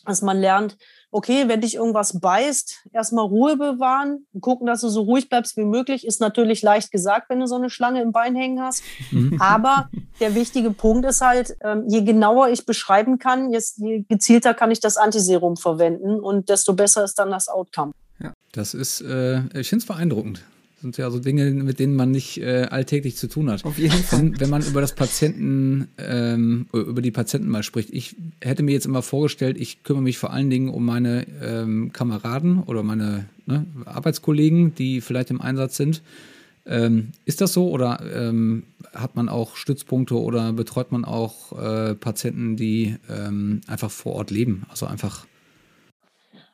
[0.04, 0.76] dass man lernt,
[1.10, 5.64] okay, wenn dich irgendwas beißt, erstmal Ruhe bewahren, gucken, dass du so ruhig bleibst wie
[5.64, 8.82] möglich, ist natürlich leicht gesagt, wenn du so eine Schlange im Bein hängen hast.
[9.10, 9.40] Mhm.
[9.40, 9.88] Aber
[10.20, 14.80] der wichtige Punkt ist halt, ähm, je genauer ich beschreiben kann, je gezielter kann ich
[14.80, 17.92] das Antiserum verwenden und desto besser ist dann das Outcome.
[18.20, 20.42] Ja, das ist, äh, ich finde es beeindruckend.
[20.80, 23.66] Das sind ja so Dinge, mit denen man nicht äh, alltäglich zu tun hat.
[23.66, 24.18] Auf jeden Fall.
[24.18, 27.90] Wenn, wenn man über das Patienten, ähm, über die Patienten mal spricht.
[27.92, 31.92] Ich hätte mir jetzt immer vorgestellt, ich kümmere mich vor allen Dingen um meine ähm,
[31.92, 36.00] Kameraden oder meine ne, Arbeitskollegen, die vielleicht im Einsatz sind.
[36.64, 38.62] Ähm, ist das so oder ähm,
[38.94, 44.30] hat man auch Stützpunkte oder betreut man auch äh, Patienten, die ähm, einfach vor Ort
[44.30, 44.64] leben?
[44.70, 45.26] Also einfach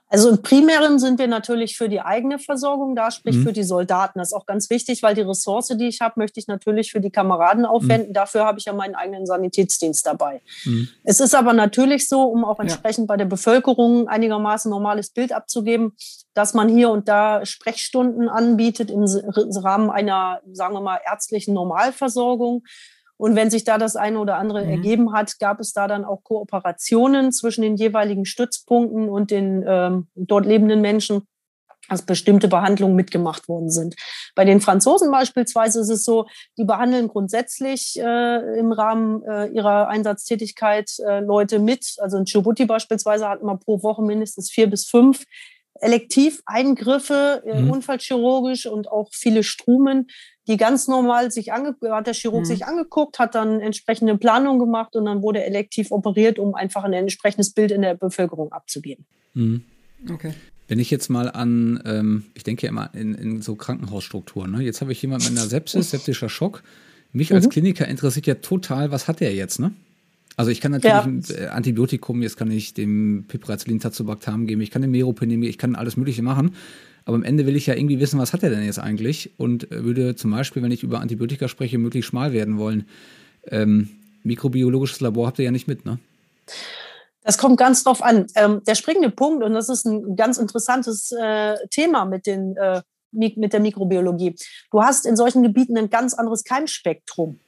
[0.08, 3.42] also im Primären sind wir natürlich für die eigene Versorgung da, sprich mhm.
[3.42, 4.20] für die Soldaten.
[4.20, 7.00] Das ist auch ganz wichtig, weil die Ressource, die ich habe, möchte ich natürlich für
[7.00, 7.68] die Kameraden mhm.
[7.68, 8.08] aufwenden.
[8.10, 8.14] Mhm.
[8.14, 10.42] Dafür habe ich ja meinen eigenen Sanitätsdienst dabei.
[10.64, 10.88] Mhm.
[11.02, 13.14] Es ist aber natürlich so, um auch entsprechend ja.
[13.14, 15.96] bei der Bevölkerung einigermaßen normales Bild abzugeben,
[16.34, 22.62] dass man hier und da Sprechstunden anbietet im Rahmen einer, sagen wir mal, ärztlichen Normalversorgung.
[23.18, 24.70] Und wenn sich da das eine oder andere mhm.
[24.70, 30.08] ergeben hat, gab es da dann auch Kooperationen zwischen den jeweiligen Stützpunkten und den ähm,
[30.14, 31.26] dort lebenden Menschen,
[31.88, 33.94] dass bestimmte Behandlungen mitgemacht worden sind.
[34.34, 36.26] Bei den Franzosen beispielsweise ist es so,
[36.58, 41.94] die behandeln grundsätzlich äh, im Rahmen äh, ihrer Einsatztätigkeit äh, Leute mit.
[41.98, 45.24] Also in Djibouti beispielsweise hat man pro Woche mindestens vier bis fünf
[45.80, 47.70] Elektiveingriffe, äh, mhm.
[47.70, 50.08] unfallchirurgisch und auch viele Strumen,
[50.46, 52.46] die ganz normal sich angeguckt, hat der Chirurg mhm.
[52.46, 56.92] sich angeguckt, hat dann entsprechende Planung gemacht und dann wurde elektiv operiert, um einfach ein
[56.92, 59.04] entsprechendes Bild in der Bevölkerung abzugeben.
[59.34, 59.62] Mhm.
[60.10, 60.32] Okay.
[60.68, 64.62] Wenn ich jetzt mal an, ähm, ich denke ja immer in, in so Krankenhausstrukturen, ne?
[64.62, 66.62] jetzt habe ich jemanden mit einer Sepsis, septischer Schock.
[67.12, 67.50] Mich als mhm.
[67.50, 69.72] Kliniker interessiert ja total, was hat der jetzt, ne?
[70.36, 71.02] Also ich kann natürlich ja.
[71.02, 75.56] ein äh, Antibiotikum, jetzt kann ich dem Piperazolin Tazobactam geben, ich kann dem Meropenem, ich
[75.56, 76.54] kann alles Mögliche machen.
[77.06, 79.30] Aber am Ende will ich ja irgendwie wissen, was hat er denn jetzt eigentlich?
[79.38, 82.86] Und würde zum Beispiel, wenn ich über Antibiotika spreche, möglichst schmal werden wollen.
[83.46, 83.90] Ähm,
[84.24, 85.98] mikrobiologisches Labor habt ihr ja nicht mit, ne?
[87.22, 88.26] Das kommt ganz drauf an.
[88.34, 92.82] Ähm, der springende Punkt, und das ist ein ganz interessantes äh, Thema mit, den, äh,
[93.12, 94.34] mit der Mikrobiologie.
[94.72, 97.38] Du hast in solchen Gebieten ein ganz anderes Keimspektrum.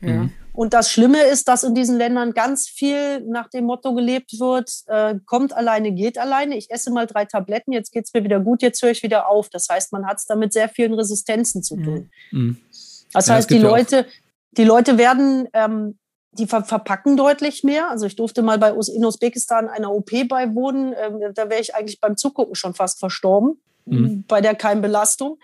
[0.00, 0.12] Ja.
[0.12, 0.32] Mhm.
[0.58, 4.68] Und das Schlimme ist, dass in diesen Ländern ganz viel nach dem Motto gelebt wird,
[4.88, 6.56] äh, kommt alleine, geht alleine.
[6.56, 9.28] Ich esse mal drei Tabletten, jetzt geht es mir wieder gut, jetzt höre ich wieder
[9.28, 9.50] auf.
[9.50, 12.10] Das heißt, man hat es da mit sehr vielen Resistenzen zu tun.
[12.32, 12.56] Mhm.
[13.12, 14.04] Das ja, heißt, die Leute,
[14.50, 15.96] die Leute werden, ähm,
[16.32, 17.88] die ver verpacken deutlich mehr.
[17.88, 20.92] Also ich durfte mal bei in Usbekistan einer OP beiwohnen.
[21.00, 24.24] Ähm, da wäre ich eigentlich beim Zugucken schon fast verstorben mhm.
[24.26, 25.38] bei der Keimbelastung.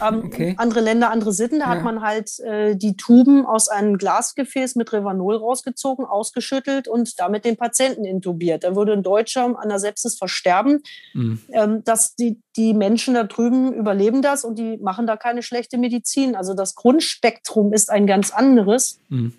[0.00, 0.54] Ähm, okay.
[0.58, 1.60] Andere Länder, andere Sitten.
[1.60, 1.70] Da ja.
[1.70, 7.44] hat man halt äh, die Tuben aus einem Glasgefäß mit Revanol rausgezogen, ausgeschüttelt und damit
[7.44, 8.64] den Patienten intubiert.
[8.64, 10.82] Da würde ein Deutscher an der Sepsis versterben.
[11.14, 11.40] Mhm.
[11.52, 15.78] Ähm, dass die, die Menschen da drüben überleben das und die machen da keine schlechte
[15.78, 16.34] Medizin.
[16.34, 18.98] Also das Grundspektrum ist ein ganz anderes.
[19.08, 19.34] Mhm.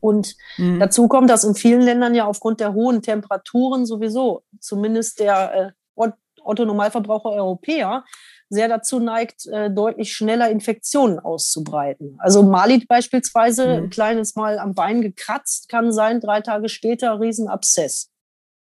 [0.00, 0.78] Und mhm.
[0.78, 5.70] dazu kommt, dass in vielen Ländern ja aufgrund der hohen Temperaturen sowieso, zumindest der äh,
[6.46, 8.04] Otto Normalverbraucher Europäer,
[8.48, 12.16] sehr dazu neigt, äh, deutlich schneller Infektionen auszubreiten.
[12.18, 13.84] Also Malit beispielsweise, mhm.
[13.84, 18.10] ein kleines Mal am Bein gekratzt, kann sein, drei Tage später Riesenabszess.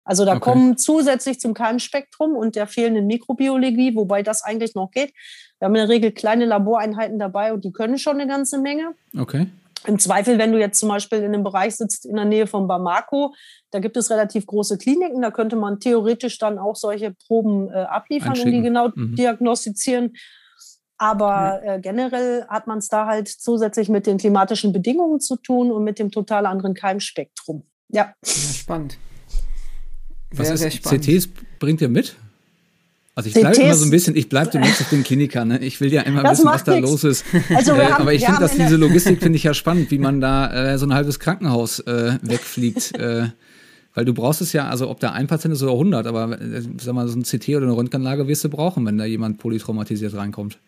[0.05, 0.39] Also da okay.
[0.39, 5.13] kommen zusätzlich zum Keimspektrum und der fehlenden Mikrobiologie, wobei das eigentlich noch geht.
[5.59, 8.95] Wir haben in der Regel kleine Laboreinheiten dabei und die können schon eine ganze Menge.
[9.17, 9.47] Okay.
[9.87, 12.67] Im Zweifel, wenn du jetzt zum Beispiel in einem Bereich sitzt in der Nähe von
[12.67, 13.33] Bamako,
[13.71, 17.73] da gibt es relativ große Kliniken, da könnte man theoretisch dann auch solche Proben äh,
[17.73, 19.15] abliefern und die genau mhm.
[19.15, 20.13] diagnostizieren.
[20.97, 25.71] Aber äh, generell hat man es da halt zusätzlich mit den klimatischen Bedingungen zu tun
[25.71, 27.63] und mit dem total anderen Keimspektrum.
[27.89, 28.13] Ja.
[28.25, 28.97] ja spannend.
[30.31, 31.05] Sehr, Was ist, sehr spannend.
[31.05, 32.17] CTs bringt ihr mit?
[33.17, 35.47] Also ich bleibe immer so ein bisschen, ich bleibe demnächst auf den Klinikern.
[35.47, 35.57] Ne?
[35.65, 36.87] Ich will ja immer wissen, was da nix.
[36.87, 37.25] los ist.
[37.49, 40.21] Also äh, haben, aber ich finde, dass diese Logistik finde ich ja spannend, wie man
[40.21, 42.95] da äh, so ein halbes Krankenhaus äh, wegfliegt.
[42.99, 43.29] äh,
[43.95, 46.61] weil du brauchst es ja, also ob da ein Patient ist oder 100, aber äh,
[46.79, 50.13] sag mal, so ein CT oder eine Röntgenlage wirst du brauchen, wenn da jemand polytraumatisiert
[50.13, 50.59] reinkommt.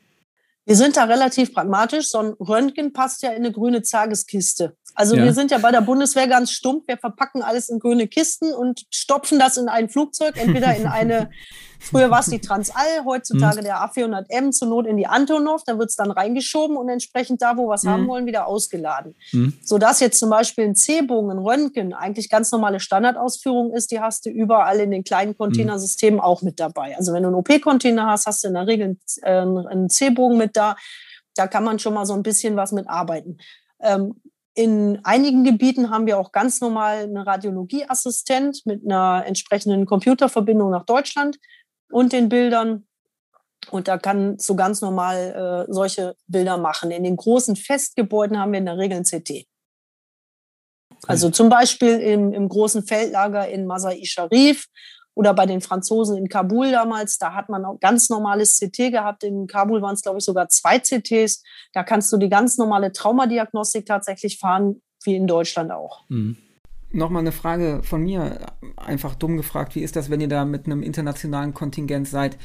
[0.65, 2.09] Wir sind da relativ pragmatisch.
[2.09, 4.75] So ein Röntgen passt ja in eine grüne Zageskiste.
[4.95, 5.23] Also ja.
[5.23, 6.87] wir sind ja bei der Bundeswehr ganz stumpf.
[6.87, 11.29] Wir verpacken alles in grüne Kisten und stopfen das in ein Flugzeug, entweder in eine
[11.79, 13.63] Früher war es die Transall, heutzutage mhm.
[13.63, 17.57] der A400M, zur Not in die Antonov, da wird es dann reingeschoben und entsprechend da,
[17.57, 19.15] wo wir es haben wollen, wieder ausgeladen.
[19.31, 19.53] Mhm.
[19.63, 24.25] Sodass jetzt zum Beispiel ein C-Bogen, ein Röntgen eigentlich ganz normale Standardausführung ist, die hast
[24.25, 26.97] du überall in den kleinen Containersystemen auch mit dabei.
[26.97, 30.75] Also wenn du einen OP-Container hast, hast du in der Regel einen C-Bogen mit da.
[31.35, 33.37] Da kann man schon mal so ein bisschen was mit arbeiten.
[33.81, 34.15] Ähm,
[34.55, 40.85] in einigen Gebieten haben wir auch ganz normal eine Radiologieassistent mit einer entsprechenden Computerverbindung nach
[40.85, 41.37] Deutschland
[41.89, 42.85] und den Bildern.
[43.71, 46.91] Und da kann so ganz normal äh, solche Bilder machen.
[46.91, 49.29] In den großen Festgebäuden haben wir in der Regel ein CT.
[49.29, 49.45] Okay.
[51.07, 54.67] Also zum Beispiel im, im großen Feldlager in Masai Sharif
[55.13, 59.23] oder bei den Franzosen in Kabul damals, da hat man auch ganz normales CT gehabt.
[59.23, 61.43] In Kabul waren es, glaube ich, sogar zwei CTs.
[61.73, 66.05] Da kannst du die ganz normale Traumadiagnostik tatsächlich fahren, wie in Deutschland auch.
[66.09, 66.37] Mhm.
[66.91, 70.65] Nochmal eine Frage von mir, einfach dumm gefragt, wie ist das, wenn ihr da mit
[70.65, 72.37] einem internationalen Kontingent seid?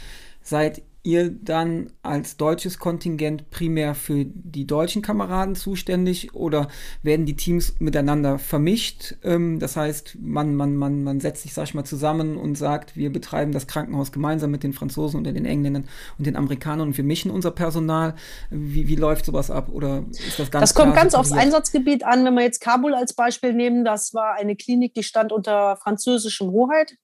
[0.43, 6.69] Seid ihr dann als deutsches Kontingent primär für die deutschen Kameraden zuständig oder
[7.03, 9.15] werden die Teams miteinander vermischt?
[9.23, 12.97] Ähm, das heißt, man, man, man, man setzt sich, sag ich mal, zusammen und sagt,
[12.97, 15.85] wir betreiben das Krankenhaus gemeinsam mit den Franzosen und den Engländern
[16.19, 18.15] und den Amerikanern und wir mischen unser Personal.
[18.51, 19.69] Wie, wie läuft sowas ab?
[19.71, 22.25] Oder ist das ganz Das kommt ganz aufs Einsatzgebiet an.
[22.25, 26.51] Wenn wir jetzt Kabul als Beispiel nehmen, das war eine Klinik, die stand unter französischem
[26.51, 26.97] Hoheit.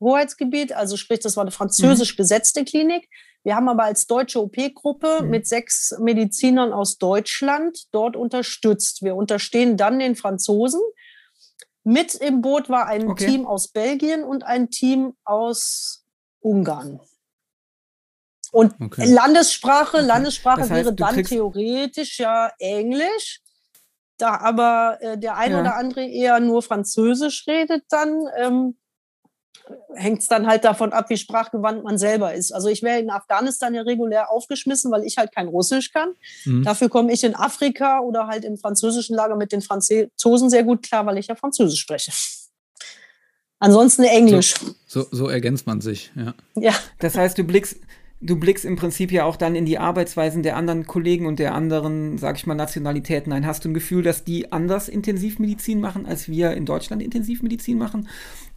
[0.00, 2.16] Hoheitsgebiet, also sprich, das war eine französisch mhm.
[2.16, 3.08] besetzte Klinik.
[3.44, 5.30] Wir haben aber als deutsche OP-Gruppe mhm.
[5.30, 9.02] mit sechs Medizinern aus Deutschland dort unterstützt.
[9.02, 10.80] Wir unterstehen dann den Franzosen.
[11.84, 13.26] Mit im Boot war ein okay.
[13.26, 16.06] Team aus Belgien und ein Team aus
[16.40, 17.00] Ungarn.
[18.50, 19.12] Und okay.
[19.12, 20.00] Landessprache.
[20.00, 23.42] Landessprache das heißt, wäre dann theoretisch ja Englisch.
[24.16, 25.60] Da aber äh, der eine ja.
[25.60, 28.78] oder andere eher nur Französisch redet, dann ähm,
[29.94, 32.52] hängt es dann halt davon ab, wie sprachgewandt man selber ist.
[32.52, 36.14] Also ich wäre in Afghanistan ja regulär aufgeschmissen, weil ich halt kein Russisch kann.
[36.44, 36.64] Mhm.
[36.64, 40.82] Dafür komme ich in Afrika oder halt im französischen Lager mit den Franzosen sehr gut
[40.82, 42.12] klar, weil ich ja Französisch spreche.
[43.58, 44.54] Ansonsten Englisch.
[44.86, 46.34] So, so, so ergänzt man sich, ja.
[46.56, 46.74] Ja.
[46.98, 47.76] Das heißt, du blickst,
[48.20, 51.54] du blickst im Prinzip ja auch dann in die Arbeitsweisen der anderen Kollegen und der
[51.54, 53.46] anderen, sag ich mal, Nationalitäten ein.
[53.46, 58.08] Hast du ein Gefühl, dass die anders Intensivmedizin machen, als wir in Deutschland Intensivmedizin machen?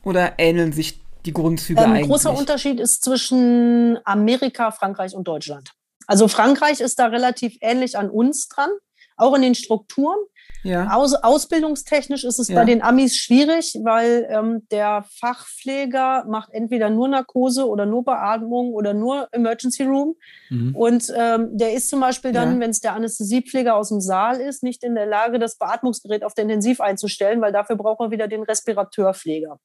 [0.04, 2.08] Oder ähneln sich die Grundzüge ähm, eigentlich?
[2.08, 5.72] Großer Unterschied ist zwischen Amerika, Frankreich und Deutschland.
[6.06, 8.70] Also Frankreich ist da relativ ähnlich an uns dran,
[9.18, 10.18] auch in den Strukturen.
[10.64, 10.94] Ja.
[10.94, 12.56] Aus, ausbildungstechnisch ist es ja.
[12.56, 18.74] bei den Amis schwierig, weil ähm, der Fachpfleger macht entweder nur Narkose oder nur Beatmung
[18.74, 20.16] oder nur Emergency Room.
[20.50, 20.76] Mhm.
[20.76, 22.60] Und ähm, der ist zum Beispiel dann, ja.
[22.60, 26.34] wenn es der Anästhesiepfleger aus dem Saal ist, nicht in der Lage, das Beatmungsgerät auf
[26.34, 29.60] der Intensiv einzustellen, weil dafür braucht er wieder den Respirateurpfleger.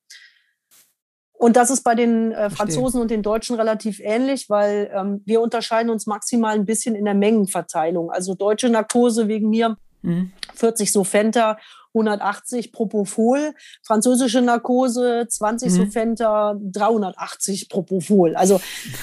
[1.43, 5.41] Und das ist bei den äh, Franzosen und den Deutschen relativ ähnlich, weil ähm, wir
[5.41, 8.13] unterscheiden uns maximal ein bisschen in der Mengenverteilung.
[8.13, 10.33] Also deutsche Narkose wegen mir mhm.
[10.55, 11.59] 40 Sofenta,
[11.95, 15.77] 180 Propofol, französische Narkose 20 mhm.
[15.77, 18.37] Sofenta, 380 Propofol.
[18.37, 18.61] Also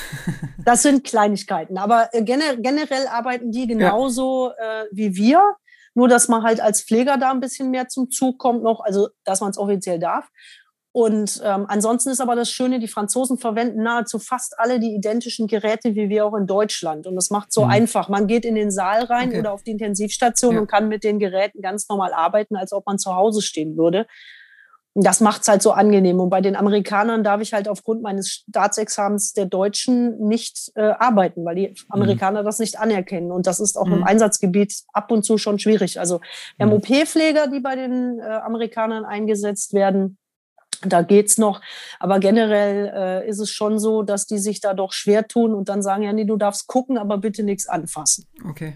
[0.66, 1.78] das sind Kleinigkeiten.
[1.78, 4.84] Aber äh, generell arbeiten die genauso ja.
[4.84, 5.44] äh, wie wir.
[5.96, 9.10] Nur, dass man halt als Pfleger da ein bisschen mehr zum Zug kommt noch, also
[9.24, 10.30] dass man es offiziell darf.
[10.92, 15.46] Und ähm, ansonsten ist aber das Schöne, die Franzosen verwenden nahezu fast alle die identischen
[15.46, 17.06] Geräte wie wir auch in Deutschland.
[17.06, 17.72] Und das macht so mhm.
[17.72, 18.10] einfach.
[18.10, 19.40] Man geht in den Saal rein okay.
[19.40, 20.62] oder auf die Intensivstation ja.
[20.62, 24.08] und kann mit den Geräten ganz normal arbeiten, als ob man zu Hause stehen würde.
[24.94, 26.20] Und das macht es halt so angenehm.
[26.20, 31.46] Und bei den Amerikanern darf ich halt aufgrund meines Staatsexamens der Deutschen nicht äh, arbeiten,
[31.46, 31.76] weil die.
[31.90, 32.46] Amerikaner mhm.
[32.46, 33.32] das nicht anerkennen.
[33.32, 33.94] Und das ist auch mhm.
[33.94, 36.00] im Einsatzgebiet ab und zu schon schwierig.
[36.00, 36.20] Also
[36.58, 36.78] wir haben mhm.
[36.78, 40.18] OP-Pfleger, die bei den äh, Amerikanern eingesetzt werden.
[40.84, 41.62] Da geht's noch.
[42.00, 45.70] Aber generell äh, ist es schon so, dass die sich da doch schwer tun und
[45.70, 48.26] dann sagen, ja, nee, du darfst gucken, aber bitte nichts anfassen.
[48.48, 48.76] Okay.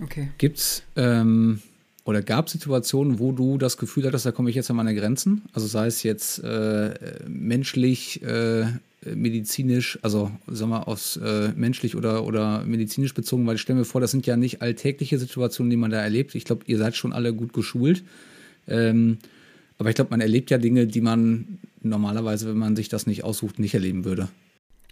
[0.00, 0.28] Okay.
[0.38, 1.60] Gibt's ähm,
[2.04, 4.94] oder gab es Situationen, wo du das Gefühl hattest, da komme ich jetzt an meine
[4.94, 5.42] Grenzen?
[5.52, 6.94] Also sei es jetzt äh,
[7.28, 8.64] menschlich, äh,
[9.04, 13.84] medizinisch, also sagen wir aus äh, menschlich oder, oder medizinisch bezogen, weil ich stelle mir
[13.84, 16.34] vor, das sind ja nicht alltägliche Situationen, die man da erlebt.
[16.34, 18.02] Ich glaube, ihr seid schon alle gut geschult.
[18.66, 19.18] Ähm,
[19.78, 23.24] aber ich glaube, man erlebt ja Dinge, die man normalerweise, wenn man sich das nicht
[23.24, 24.28] aussucht, nicht erleben würde.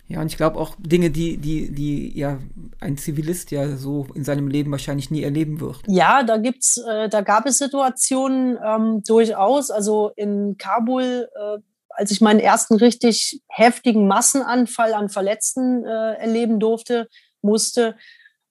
[0.09, 2.39] Ja, und ich glaube auch Dinge, die, die, die ja
[2.79, 5.81] ein Zivilist ja so in seinem Leben wahrscheinlich nie erleben wird.
[5.89, 9.71] Ja, da gibt's, äh, da gab es Situationen ähm, durchaus.
[9.71, 16.61] Also in Kabul, äh, als ich meinen ersten richtig heftigen Massenanfall an Verletzten äh, erleben
[16.61, 17.09] durfte,
[17.43, 17.97] musste,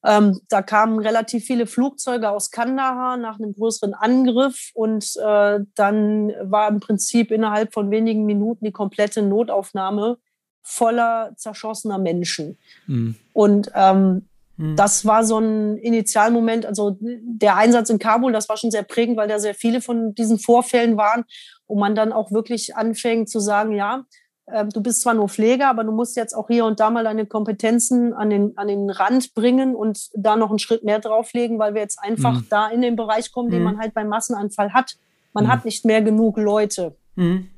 [0.06, 6.32] Ähm, da kamen relativ viele Flugzeuge aus Kandahar nach einem größeren Angriff und äh, dann
[6.44, 10.18] war im Prinzip innerhalb von wenigen Minuten die komplette Notaufnahme
[10.62, 12.58] voller zerschossener Menschen.
[12.86, 13.16] Mhm.
[13.34, 14.76] Und ähm, mhm.
[14.76, 19.18] das war so ein Initialmoment, also der Einsatz in Kabul, das war schon sehr prägend,
[19.18, 21.26] weil da sehr viele von diesen Vorfällen waren,
[21.68, 24.06] wo man dann auch wirklich anfängt zu sagen, ja,
[24.48, 27.26] du bist zwar nur Pfleger, aber du musst jetzt auch hier und da mal deine
[27.26, 31.74] Kompetenzen an den, an den Rand bringen und da noch einen Schritt mehr drauflegen, weil
[31.74, 32.48] wir jetzt einfach mhm.
[32.50, 33.66] da in den Bereich kommen, den mhm.
[33.66, 34.98] man halt beim Massenanfall hat.
[35.34, 35.50] Man mhm.
[35.50, 36.96] hat nicht mehr genug Leute.
[37.16, 37.50] Mhm.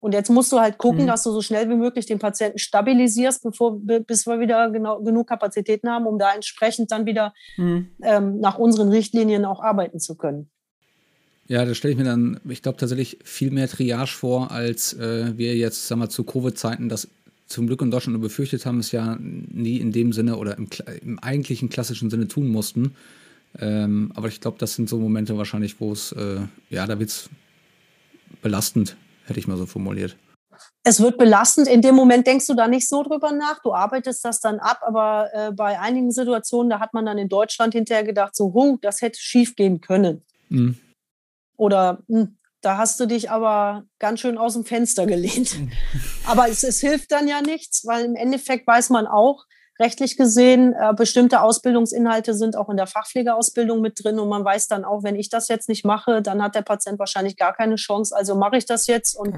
[0.00, 1.06] Und jetzt musst du halt gucken, mhm.
[1.06, 5.28] dass du so schnell wie möglich den Patienten stabilisierst, bevor, bis wir wieder genau, genug
[5.28, 7.88] Kapazitäten haben, um da entsprechend dann wieder mhm.
[8.02, 10.50] ähm, nach unseren Richtlinien auch arbeiten zu können.
[11.46, 15.36] Ja, da stelle ich mir dann, ich glaube, tatsächlich viel mehr Triage vor, als äh,
[15.36, 17.08] wir jetzt, sagen wir, zu Covid-Zeiten das
[17.46, 20.68] zum Glück in Deutschland nur befürchtet haben, es ja nie in dem Sinne oder im,
[21.02, 22.96] im eigentlichen klassischen Sinne tun mussten.
[23.58, 27.10] Ähm, aber ich glaube, das sind so Momente wahrscheinlich, wo es, äh, ja, da wird
[27.10, 27.28] es
[28.42, 30.16] belastend, hätte ich mal so formuliert.
[30.82, 31.68] Es wird belastend.
[31.68, 33.62] In dem Moment denkst du da nicht so drüber nach.
[33.62, 37.28] Du arbeitest das dann ab, aber äh, bei einigen Situationen, da hat man dann in
[37.28, 40.22] Deutschland hinterher gedacht, so, huh, das hätte schief gehen können.
[40.48, 40.76] Mhm.
[41.56, 45.56] Oder hm, da hast du dich aber ganz schön aus dem Fenster gelehnt.
[46.26, 49.44] aber es, es hilft dann ja nichts, weil im Endeffekt weiß man auch,
[49.78, 54.68] rechtlich gesehen, äh, bestimmte Ausbildungsinhalte sind auch in der Fachpflegeausbildung mit drin und man weiß
[54.68, 57.76] dann auch, wenn ich das jetzt nicht mache, dann hat der Patient wahrscheinlich gar keine
[57.76, 58.14] Chance.
[58.16, 59.16] Also mache ich das jetzt.
[59.16, 59.36] Und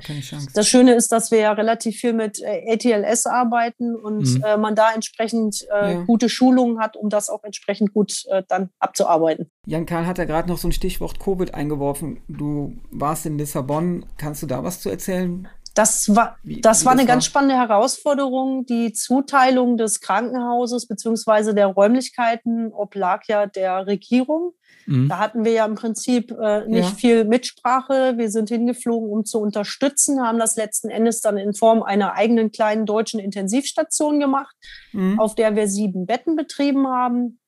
[0.55, 4.45] das Schöne ist, dass wir ja relativ viel mit äh, ATLS arbeiten und mhm.
[4.45, 6.01] äh, man da entsprechend äh, ja.
[6.03, 9.51] gute Schulungen hat, um das auch entsprechend gut äh, dann abzuarbeiten.
[9.67, 12.21] Jan Karl hat ja gerade noch so ein Stichwort Covid eingeworfen.
[12.29, 14.07] Du warst in Lissabon.
[14.19, 15.49] Kannst du da was zu erzählen?
[15.77, 17.15] Das war, wie, das wie war das eine war?
[17.15, 18.65] ganz spannende Herausforderung.
[18.65, 24.55] Die Zuteilung des Krankenhauses beziehungsweise der Räumlichkeiten oblag ja der Regierung.
[24.87, 25.09] Mhm.
[25.11, 26.97] Da hatten wir ja im Prinzip äh, nicht ja.
[26.97, 28.15] viel Mitsprache.
[28.17, 32.53] Wir sind hingeflogen, um zu unterstützen, haben das letzten Endes dann in Form einer eigenen
[32.53, 34.57] kleinen deutschen Intensivstation gemacht,
[34.93, 35.21] mhm.
[35.21, 37.39] auf der wir sieben Betten betrieben haben.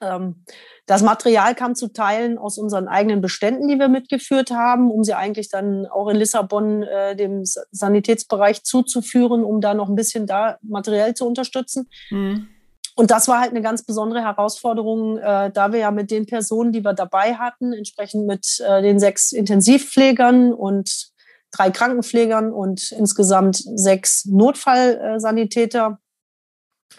[0.00, 0.44] Ähm,
[0.86, 5.14] das Material kam zu Teilen aus unseren eigenen Beständen, die wir mitgeführt haben, um sie
[5.14, 10.58] eigentlich dann auch in Lissabon äh, dem Sanitätsbereich zuzuführen, um da noch ein bisschen da
[10.62, 11.88] materiell zu unterstützen.
[12.10, 12.48] Mhm.
[12.96, 16.72] Und das war halt eine ganz besondere Herausforderung, äh, da wir ja mit den Personen,
[16.72, 21.10] die wir dabei hatten, entsprechend mit äh, den sechs Intensivpflegern und
[21.52, 25.99] drei Krankenpflegern und insgesamt sechs Notfallsanitäter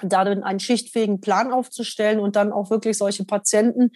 [0.04, 3.92] darin einen schichtfähigen Plan aufzustellen und dann auch wirklich solche Patienten,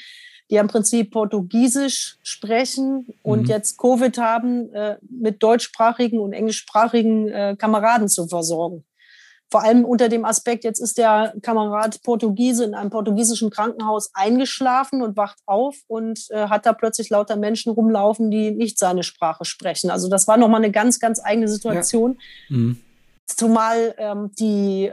[0.51, 3.47] die im Prinzip Portugiesisch sprechen und mhm.
[3.47, 8.85] jetzt Covid haben, äh, mit deutschsprachigen und englischsprachigen äh, Kameraden zu versorgen.
[9.51, 15.01] Vor allem unter dem Aspekt, jetzt ist der Kamerad Portugiese in einem portugiesischen Krankenhaus eingeschlafen
[15.01, 19.45] und wacht auf und äh, hat da plötzlich lauter Menschen rumlaufen, die nicht seine Sprache
[19.45, 19.91] sprechen.
[19.91, 22.17] Also das war nochmal eine ganz, ganz eigene Situation.
[22.49, 22.57] Ja.
[22.57, 22.81] Mhm.
[23.27, 24.91] Zumal ähm, die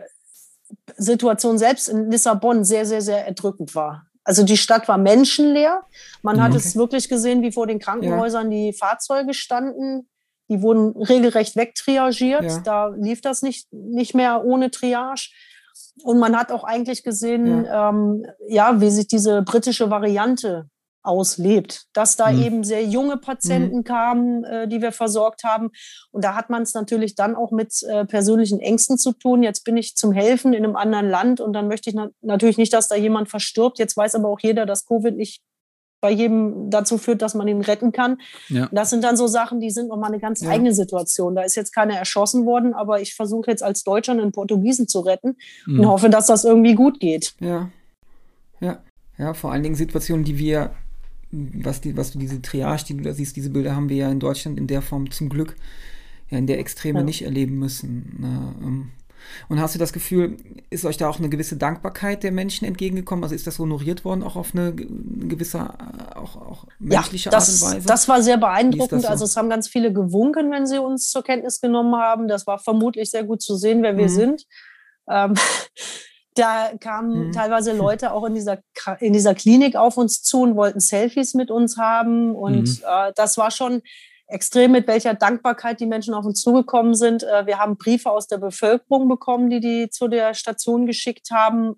[0.96, 4.06] Situation selbst in Lissabon sehr, sehr, sehr erdrückend war.
[4.24, 5.82] Also die Stadt war menschenleer.
[6.22, 6.44] Man okay.
[6.44, 8.58] hat es wirklich gesehen, wie vor den Krankenhäusern ja.
[8.58, 10.08] die Fahrzeuge standen.
[10.48, 12.44] Die wurden regelrecht wegtriagiert.
[12.44, 12.60] Ja.
[12.60, 15.30] Da lief das nicht, nicht mehr ohne Triage.
[16.02, 17.90] Und man hat auch eigentlich gesehen, ja.
[17.90, 20.68] Ähm, ja, wie sich diese britische Variante
[21.02, 22.42] auslebt, dass da mhm.
[22.42, 23.84] eben sehr junge Patienten mhm.
[23.84, 25.70] kamen, äh, die wir versorgt haben.
[26.10, 29.42] Und da hat man es natürlich dann auch mit äh, persönlichen Ängsten zu tun.
[29.42, 32.58] Jetzt bin ich zum Helfen in einem anderen Land und dann möchte ich na natürlich
[32.58, 33.78] nicht, dass da jemand verstirbt.
[33.78, 35.42] Jetzt weiß aber auch jeder, dass Covid nicht
[36.00, 38.20] bei jedem dazu führt, dass man ihn retten kann.
[38.48, 38.68] Ja.
[38.72, 40.50] Das sind dann so Sachen, die sind nochmal eine ganz ja.
[40.50, 41.36] eigene Situation.
[41.36, 45.00] Da ist jetzt keiner erschossen worden, aber ich versuche jetzt als Deutscher einen Portugiesen zu
[45.00, 45.80] retten mhm.
[45.80, 47.34] und hoffe, dass das irgendwie gut geht.
[47.40, 47.70] Ja.
[48.60, 48.82] Ja.
[49.16, 50.72] Ja, vor allen Dingen Situationen, die wir
[51.32, 54.10] was, die, was du diese Triage, die du da siehst, diese Bilder haben wir ja
[54.10, 55.56] in Deutschland in der Form zum Glück
[56.30, 57.04] ja in der Extreme ja.
[57.04, 58.16] nicht erleben müssen.
[58.18, 58.90] Na, ähm.
[59.48, 60.36] Und hast du das Gefühl,
[60.68, 63.22] ist euch da auch eine gewisse Dankbarkeit der Menschen entgegengekommen?
[63.22, 67.62] Also ist das honoriert worden, auch auf eine, gewisse, äh, auch, auch menschliche ja, das,
[67.62, 67.86] Art und Weise?
[67.86, 69.02] Das war sehr beeindruckend.
[69.02, 69.08] So?
[69.08, 72.26] Also es haben ganz viele gewunken, wenn sie uns zur Kenntnis genommen haben.
[72.26, 74.08] Das war vermutlich sehr gut zu sehen, wer wir mhm.
[74.08, 74.46] sind.
[75.08, 75.34] Ähm,
[76.34, 77.32] da kamen mhm.
[77.32, 78.58] teilweise Leute auch in dieser,
[79.00, 82.34] in dieser Klinik auf uns zu und wollten Selfies mit uns haben.
[82.34, 82.84] Und mhm.
[82.86, 83.82] äh, das war schon
[84.26, 87.22] extrem, mit welcher Dankbarkeit die Menschen auf uns zugekommen sind.
[87.22, 91.76] Äh, wir haben Briefe aus der Bevölkerung bekommen, die die zu der Station geschickt haben.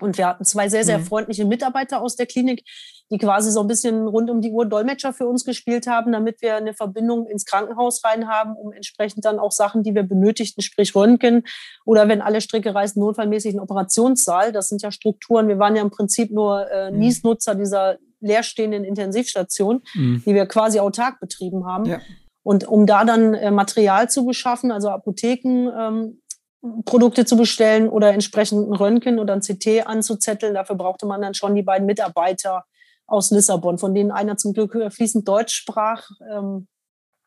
[0.00, 1.04] Und wir hatten zwei sehr, sehr mhm.
[1.04, 2.64] freundliche Mitarbeiter aus der Klinik,
[3.12, 6.40] die quasi so ein bisschen rund um die Uhr Dolmetscher für uns gespielt haben, damit
[6.40, 10.62] wir eine Verbindung ins Krankenhaus rein haben, um entsprechend dann auch Sachen, die wir benötigten,
[10.62, 11.44] sprich Röntgen
[11.84, 14.52] oder wenn alle Stricke reißen, notfallmäßig einen Operationssaal.
[14.52, 15.46] Das sind ja Strukturen.
[15.46, 17.00] Wir waren ja im Prinzip nur äh, mhm.
[17.00, 20.22] Niesnutzer dieser leerstehenden Intensivstation, mhm.
[20.24, 21.84] die wir quasi autark betrieben haben.
[21.84, 22.00] Ja.
[22.42, 26.22] Und um da dann äh, Material zu beschaffen, also Apotheken, ähm,
[26.86, 30.54] Produkte zu bestellen oder entsprechend ein Röntgen oder ein CT anzuzetteln.
[30.54, 32.64] Dafür brauchte man dann schon die beiden Mitarbeiter
[33.06, 36.08] aus Lissabon, von denen einer zum Glück fließend Deutsch sprach.
[36.30, 36.66] Ähm,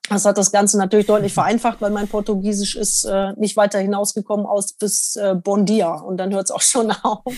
[0.09, 4.45] das hat das Ganze natürlich deutlich vereinfacht, weil mein Portugiesisch ist äh, nicht weiter hinausgekommen
[4.45, 7.23] aus bis äh, Bon dia und dann hört es auch schon auf.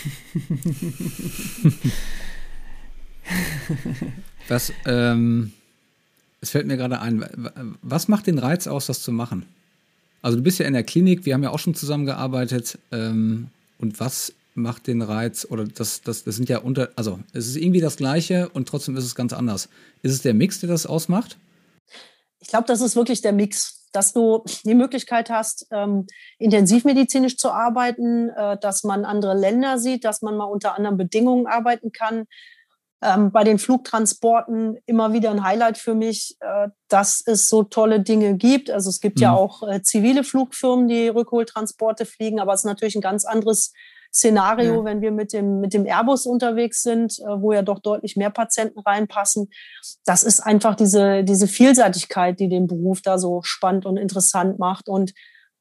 [4.48, 5.52] Was, ähm,
[6.40, 7.26] es fällt mir gerade ein,
[7.82, 9.46] was macht den Reiz aus, das zu machen?
[10.22, 12.78] Also du bist ja in der Klinik, wir haben ja auch schon zusammengearbeitet.
[12.92, 17.48] Ähm, und was macht den Reiz, oder das, das, das sind ja unter, also es
[17.48, 19.70] ist irgendwie das Gleiche und trotzdem ist es ganz anders.
[20.02, 21.38] Ist es der Mix, der das ausmacht?
[22.40, 26.08] Ich glaube, das ist wirklich der Mix, dass du die Möglichkeit hast, ähm,
[26.40, 31.48] intensivmedizinisch zu arbeiten, äh, dass man andere Länder sieht, dass man mal unter anderen Bedingungen
[31.48, 32.26] arbeiten kann,
[33.02, 38.00] ähm, bei den Flugtransporten immer wieder ein Highlight für mich, äh, dass es so tolle
[38.00, 38.72] Dinge gibt.
[38.72, 39.24] Also es gibt mhm.
[39.24, 43.72] ja auch äh, zivile Flugfirmen, die Rückholtransporte fliegen, aber es ist natürlich ein ganz anderes
[44.18, 44.84] Szenario, ja.
[44.84, 48.32] wenn wir mit dem, mit dem Airbus unterwegs sind, äh, wo ja doch deutlich mehr
[48.32, 49.50] Patienten reinpassen.
[50.06, 54.90] Das ist einfach diese, diese Vielseitigkeit, die den Beruf da so spannend und interessant macht.
[54.90, 55.14] Und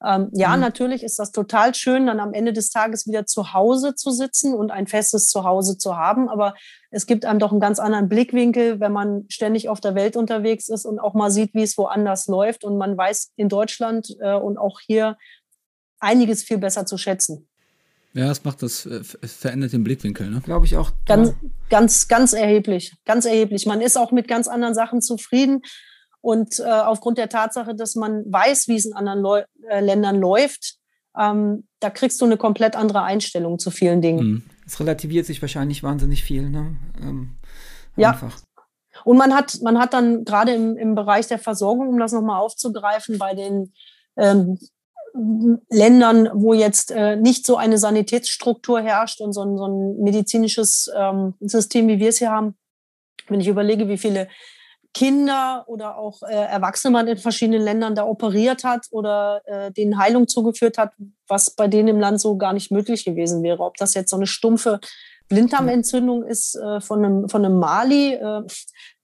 [0.04, 0.60] ähm, ja, mhm.
[0.60, 4.54] natürlich ist das total schön, dann am Ende des Tages wieder zu Hause zu sitzen
[4.54, 6.30] und ein festes Zuhause zu haben.
[6.30, 6.54] Aber
[6.90, 10.68] es gibt einem doch einen ganz anderen Blickwinkel, wenn man ständig auf der Welt unterwegs
[10.68, 12.64] ist und auch mal sieht, wie es woanders läuft.
[12.64, 15.18] Und man weiß in Deutschland äh, und auch hier
[16.00, 17.48] einiges viel besser zu schätzen.
[18.16, 20.40] Ja, es macht das, äh, verändert den Blickwinkel, ne?
[20.40, 20.90] Glaube ich auch.
[21.04, 21.34] Ganz,
[21.68, 22.94] ganz, ganz erheblich.
[23.04, 23.66] Ganz erheblich.
[23.66, 25.60] Man ist auch mit ganz anderen Sachen zufrieden.
[26.22, 30.18] Und äh, aufgrund der Tatsache, dass man weiß, wie es in anderen Leu äh, Ländern
[30.18, 30.76] läuft,
[31.14, 34.26] ähm, da kriegst du eine komplett andere Einstellung zu vielen Dingen.
[34.26, 34.42] Mhm.
[34.66, 36.48] Es relativiert sich wahrscheinlich wahnsinnig viel.
[36.48, 36.74] Ne?
[37.02, 37.36] Ähm,
[37.96, 38.12] ja.
[38.12, 38.40] Einfach.
[39.04, 42.40] Und man hat, man hat dann gerade im, im Bereich der Versorgung, um das nochmal
[42.40, 43.74] aufzugreifen, bei den
[44.16, 44.58] ähm,
[45.70, 50.90] Ländern, wo jetzt äh, nicht so eine Sanitätsstruktur herrscht und so ein, so ein medizinisches
[50.96, 52.56] ähm, System, wie wir es hier haben,
[53.28, 54.28] wenn ich überlege, wie viele
[54.96, 59.98] Kinder oder auch äh, Erwachsene man in verschiedenen Ländern da operiert hat oder äh, denen
[59.98, 60.92] Heilung zugeführt hat,
[61.28, 63.60] was bei denen im Land so gar nicht möglich gewesen wäre.
[63.60, 64.80] Ob das jetzt so eine stumpfe
[65.28, 68.42] Blinddarmentzündung ist äh, von, einem, von einem Mali, äh,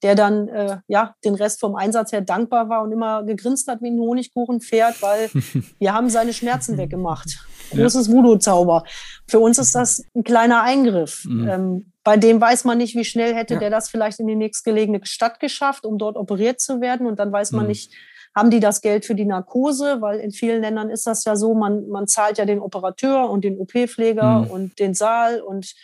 [0.03, 3.83] der dann äh, ja den Rest vom Einsatz her dankbar war und immer gegrinst hat
[3.83, 5.31] wie ein Honigkuchenpferd, weil
[5.79, 7.45] wir haben seine Schmerzen weggemacht.
[7.71, 8.13] Großes ja.
[8.13, 8.85] Voodoo-Zauber.
[9.27, 11.25] Für uns ist das ein kleiner Eingriff.
[11.25, 11.49] Mhm.
[11.49, 13.61] Ähm, bei dem weiß man nicht, wie schnell hätte ja.
[13.61, 17.07] der das vielleicht in die nächstgelegene Stadt geschafft, um dort operiert zu werden.
[17.07, 17.69] Und dann weiß man mhm.
[17.69, 17.93] nicht,
[18.35, 20.01] haben die das Geld für die Narkose?
[20.01, 23.45] Weil in vielen Ländern ist das ja so, man, man zahlt ja den Operateur und
[23.45, 24.51] den OP-Pfleger mhm.
[24.51, 25.75] und den Saal und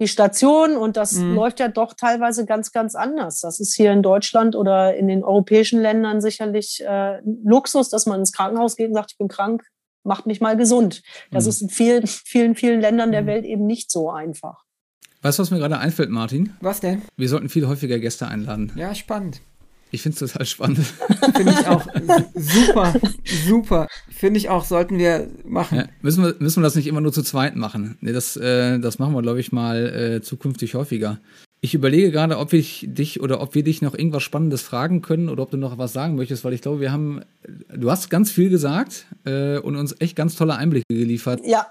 [0.00, 1.34] die Station und das mhm.
[1.34, 3.40] läuft ja doch teilweise ganz, ganz anders.
[3.40, 8.20] Das ist hier in Deutschland oder in den europäischen Ländern sicherlich äh, Luxus, dass man
[8.20, 9.64] ins Krankenhaus geht und sagt, ich bin krank,
[10.02, 11.02] macht mich mal gesund.
[11.30, 11.50] Das mhm.
[11.50, 13.26] ist in vielen, vielen, vielen Ländern der mhm.
[13.26, 14.64] Welt eben nicht so einfach.
[15.22, 16.54] Weißt du, was mir gerade einfällt, Martin?
[16.60, 17.02] Was denn?
[17.16, 18.72] Wir sollten viel häufiger Gäste einladen.
[18.76, 19.40] Ja, spannend.
[19.94, 20.78] Ich finde es total spannend.
[21.36, 21.86] Finde ich auch
[22.34, 22.94] super,
[23.46, 23.88] super.
[24.10, 25.78] Finde ich auch, sollten wir machen.
[25.78, 27.96] Ja, müssen, wir, müssen wir das nicht immer nur zu zweit machen?
[28.00, 31.20] Nee, das, äh, das machen wir, glaube ich, mal äh, zukünftig häufiger.
[31.60, 35.28] Ich überlege gerade, ob ich dich oder ob wir dich noch irgendwas Spannendes fragen können
[35.28, 37.22] oder ob du noch was sagen möchtest, weil ich glaube, wir haben,
[37.72, 41.40] du hast ganz viel gesagt äh, und uns echt ganz tolle Einblicke geliefert.
[41.44, 41.68] Ja.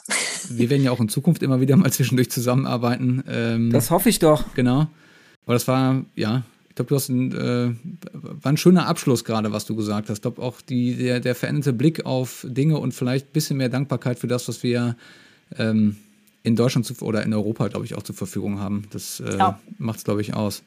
[0.49, 3.23] Wir werden ja auch in Zukunft immer wieder mal zwischendurch zusammenarbeiten.
[3.27, 4.45] Ähm, das hoffe ich doch.
[4.55, 4.87] Genau.
[5.45, 6.43] Aber das war, ja,
[6.73, 7.75] ich glaube, du hast ein, äh,
[8.13, 10.17] war ein schöner Abschluss gerade, was du gesagt hast.
[10.17, 13.69] Ich glaube auch die, der, der veränderte Blick auf Dinge und vielleicht ein bisschen mehr
[13.69, 14.95] Dankbarkeit für das, was wir
[15.59, 15.97] ähm,
[16.41, 18.87] in Deutschland zu, oder in Europa, glaube ich, auch zur Verfügung haben.
[18.91, 19.59] Das äh, ja.
[19.77, 20.63] macht es, glaube ich, aus.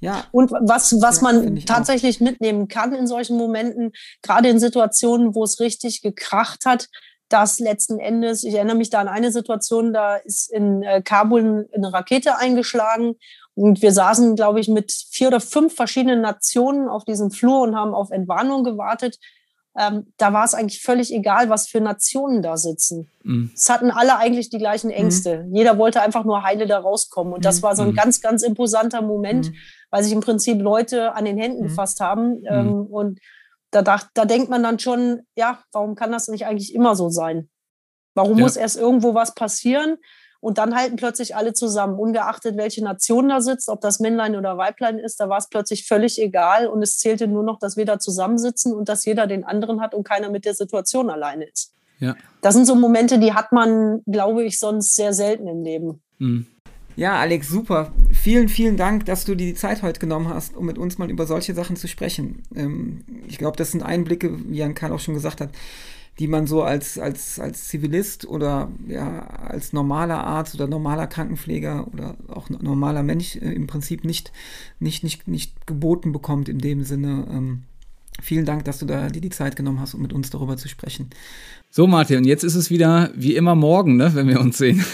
[0.00, 0.26] Ja.
[0.30, 2.26] Und was, was ja, man tatsächlich auch.
[2.26, 6.90] mitnehmen kann in solchen Momenten, gerade in Situationen, wo es richtig gekracht hat,
[7.30, 11.66] dass letzten Endes, ich erinnere mich da an eine Situation, da ist in äh, Kabul
[11.72, 13.14] eine Rakete eingeschlagen
[13.56, 17.74] und wir saßen, glaube ich, mit vier oder fünf verschiedenen Nationen auf diesem Flur und
[17.74, 19.18] haben auf Entwarnung gewartet
[19.78, 23.10] ähm, da war es eigentlich völlig egal, was für Nationen da sitzen.
[23.22, 23.50] Mhm.
[23.54, 25.44] Es hatten alle eigentlich die gleichen Ängste.
[25.44, 25.54] Mhm.
[25.54, 27.34] Jeder wollte einfach nur heile da rauskommen.
[27.34, 27.62] Und das mhm.
[27.62, 27.96] war so ein mhm.
[27.96, 29.54] ganz, ganz imposanter Moment, mhm.
[29.90, 31.68] weil sich im Prinzip Leute an den Händen mhm.
[31.68, 32.42] gefasst haben.
[32.48, 33.20] Ähm, und
[33.70, 37.10] da, dacht, da denkt man dann schon, ja, warum kann das nicht eigentlich immer so
[37.10, 37.50] sein?
[38.14, 38.44] Warum ja.
[38.44, 39.98] muss erst irgendwo was passieren?
[40.46, 44.56] Und dann halten plötzlich alle zusammen, ungeachtet welche Nation da sitzt, ob das Männlein oder
[44.56, 47.84] Weiblein ist, da war es plötzlich völlig egal und es zählte nur noch, dass wir
[47.84, 51.74] da zusammensitzen und dass jeder den anderen hat und keiner mit der Situation alleine ist.
[51.98, 52.14] Ja.
[52.42, 56.00] Das sind so Momente, die hat man, glaube ich, sonst sehr selten im Leben.
[56.18, 56.46] Mhm.
[56.94, 57.92] Ja, Alex, super.
[58.12, 61.10] Vielen, vielen Dank, dass du dir die Zeit heute genommen hast, um mit uns mal
[61.10, 62.44] über solche Sachen zu sprechen.
[62.54, 65.50] Ähm, ich glaube, das sind Einblicke, wie Jan Karl auch schon gesagt hat,
[66.18, 71.86] die man so als, als, als Zivilist oder ja, als normaler Arzt oder normaler Krankenpfleger
[71.92, 74.32] oder auch normaler Mensch äh, im Prinzip nicht,
[74.80, 77.26] nicht, nicht, nicht geboten bekommt in dem Sinne.
[77.30, 77.62] Ähm,
[78.22, 80.68] vielen Dank, dass du da dir die Zeit genommen hast, um mit uns darüber zu
[80.68, 81.10] sprechen.
[81.70, 84.84] So, Martin, und jetzt ist es wieder wie immer morgen, ne, wenn wir uns sehen.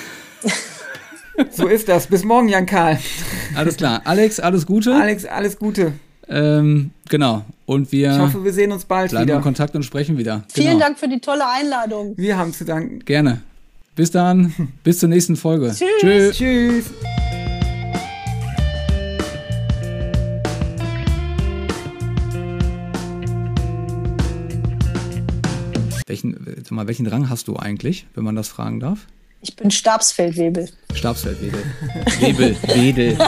[1.50, 2.08] so ist das.
[2.08, 2.98] Bis morgen, Jan Karl.
[3.54, 4.02] Alles klar.
[4.04, 4.96] Alex, alles Gute.
[4.96, 5.92] Alex, alles Gute.
[6.28, 7.44] Ähm, genau.
[7.66, 9.36] Und wir ich hoffe, wir sehen uns bald bleiben wieder.
[9.36, 10.44] in Kontakt und sprechen wieder.
[10.48, 10.80] Vielen genau.
[10.80, 12.14] Dank für die tolle Einladung.
[12.16, 13.00] Wir haben zu danken.
[13.04, 13.40] Gerne.
[13.94, 14.54] Bis dann.
[14.84, 15.74] Bis zur nächsten Folge.
[15.74, 16.36] Tschüss.
[16.36, 16.36] Tschüss.
[16.36, 16.90] Tschüss.
[26.06, 26.36] Welchen,
[26.70, 29.06] mal, welchen Rang hast du eigentlich, wenn man das fragen darf?
[29.44, 30.68] Ich bin Stabsfeldwebel.
[30.94, 31.64] Stabsfeldwedel.
[32.20, 33.18] Webel, Wedel.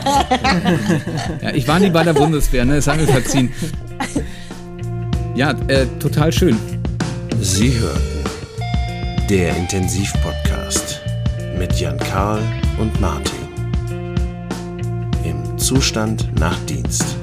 [1.42, 2.76] ja, ich war nie bei der Bundeswehr, ne?
[2.76, 3.52] Das haben wir verziehen.
[5.34, 6.56] Ja, äh, total schön.
[7.40, 8.24] Sie hörten
[9.28, 11.00] der Intensivpodcast
[11.58, 12.42] mit Jan Karl
[12.78, 13.34] und Martin.
[15.24, 17.16] Im Zustand nach Dienst.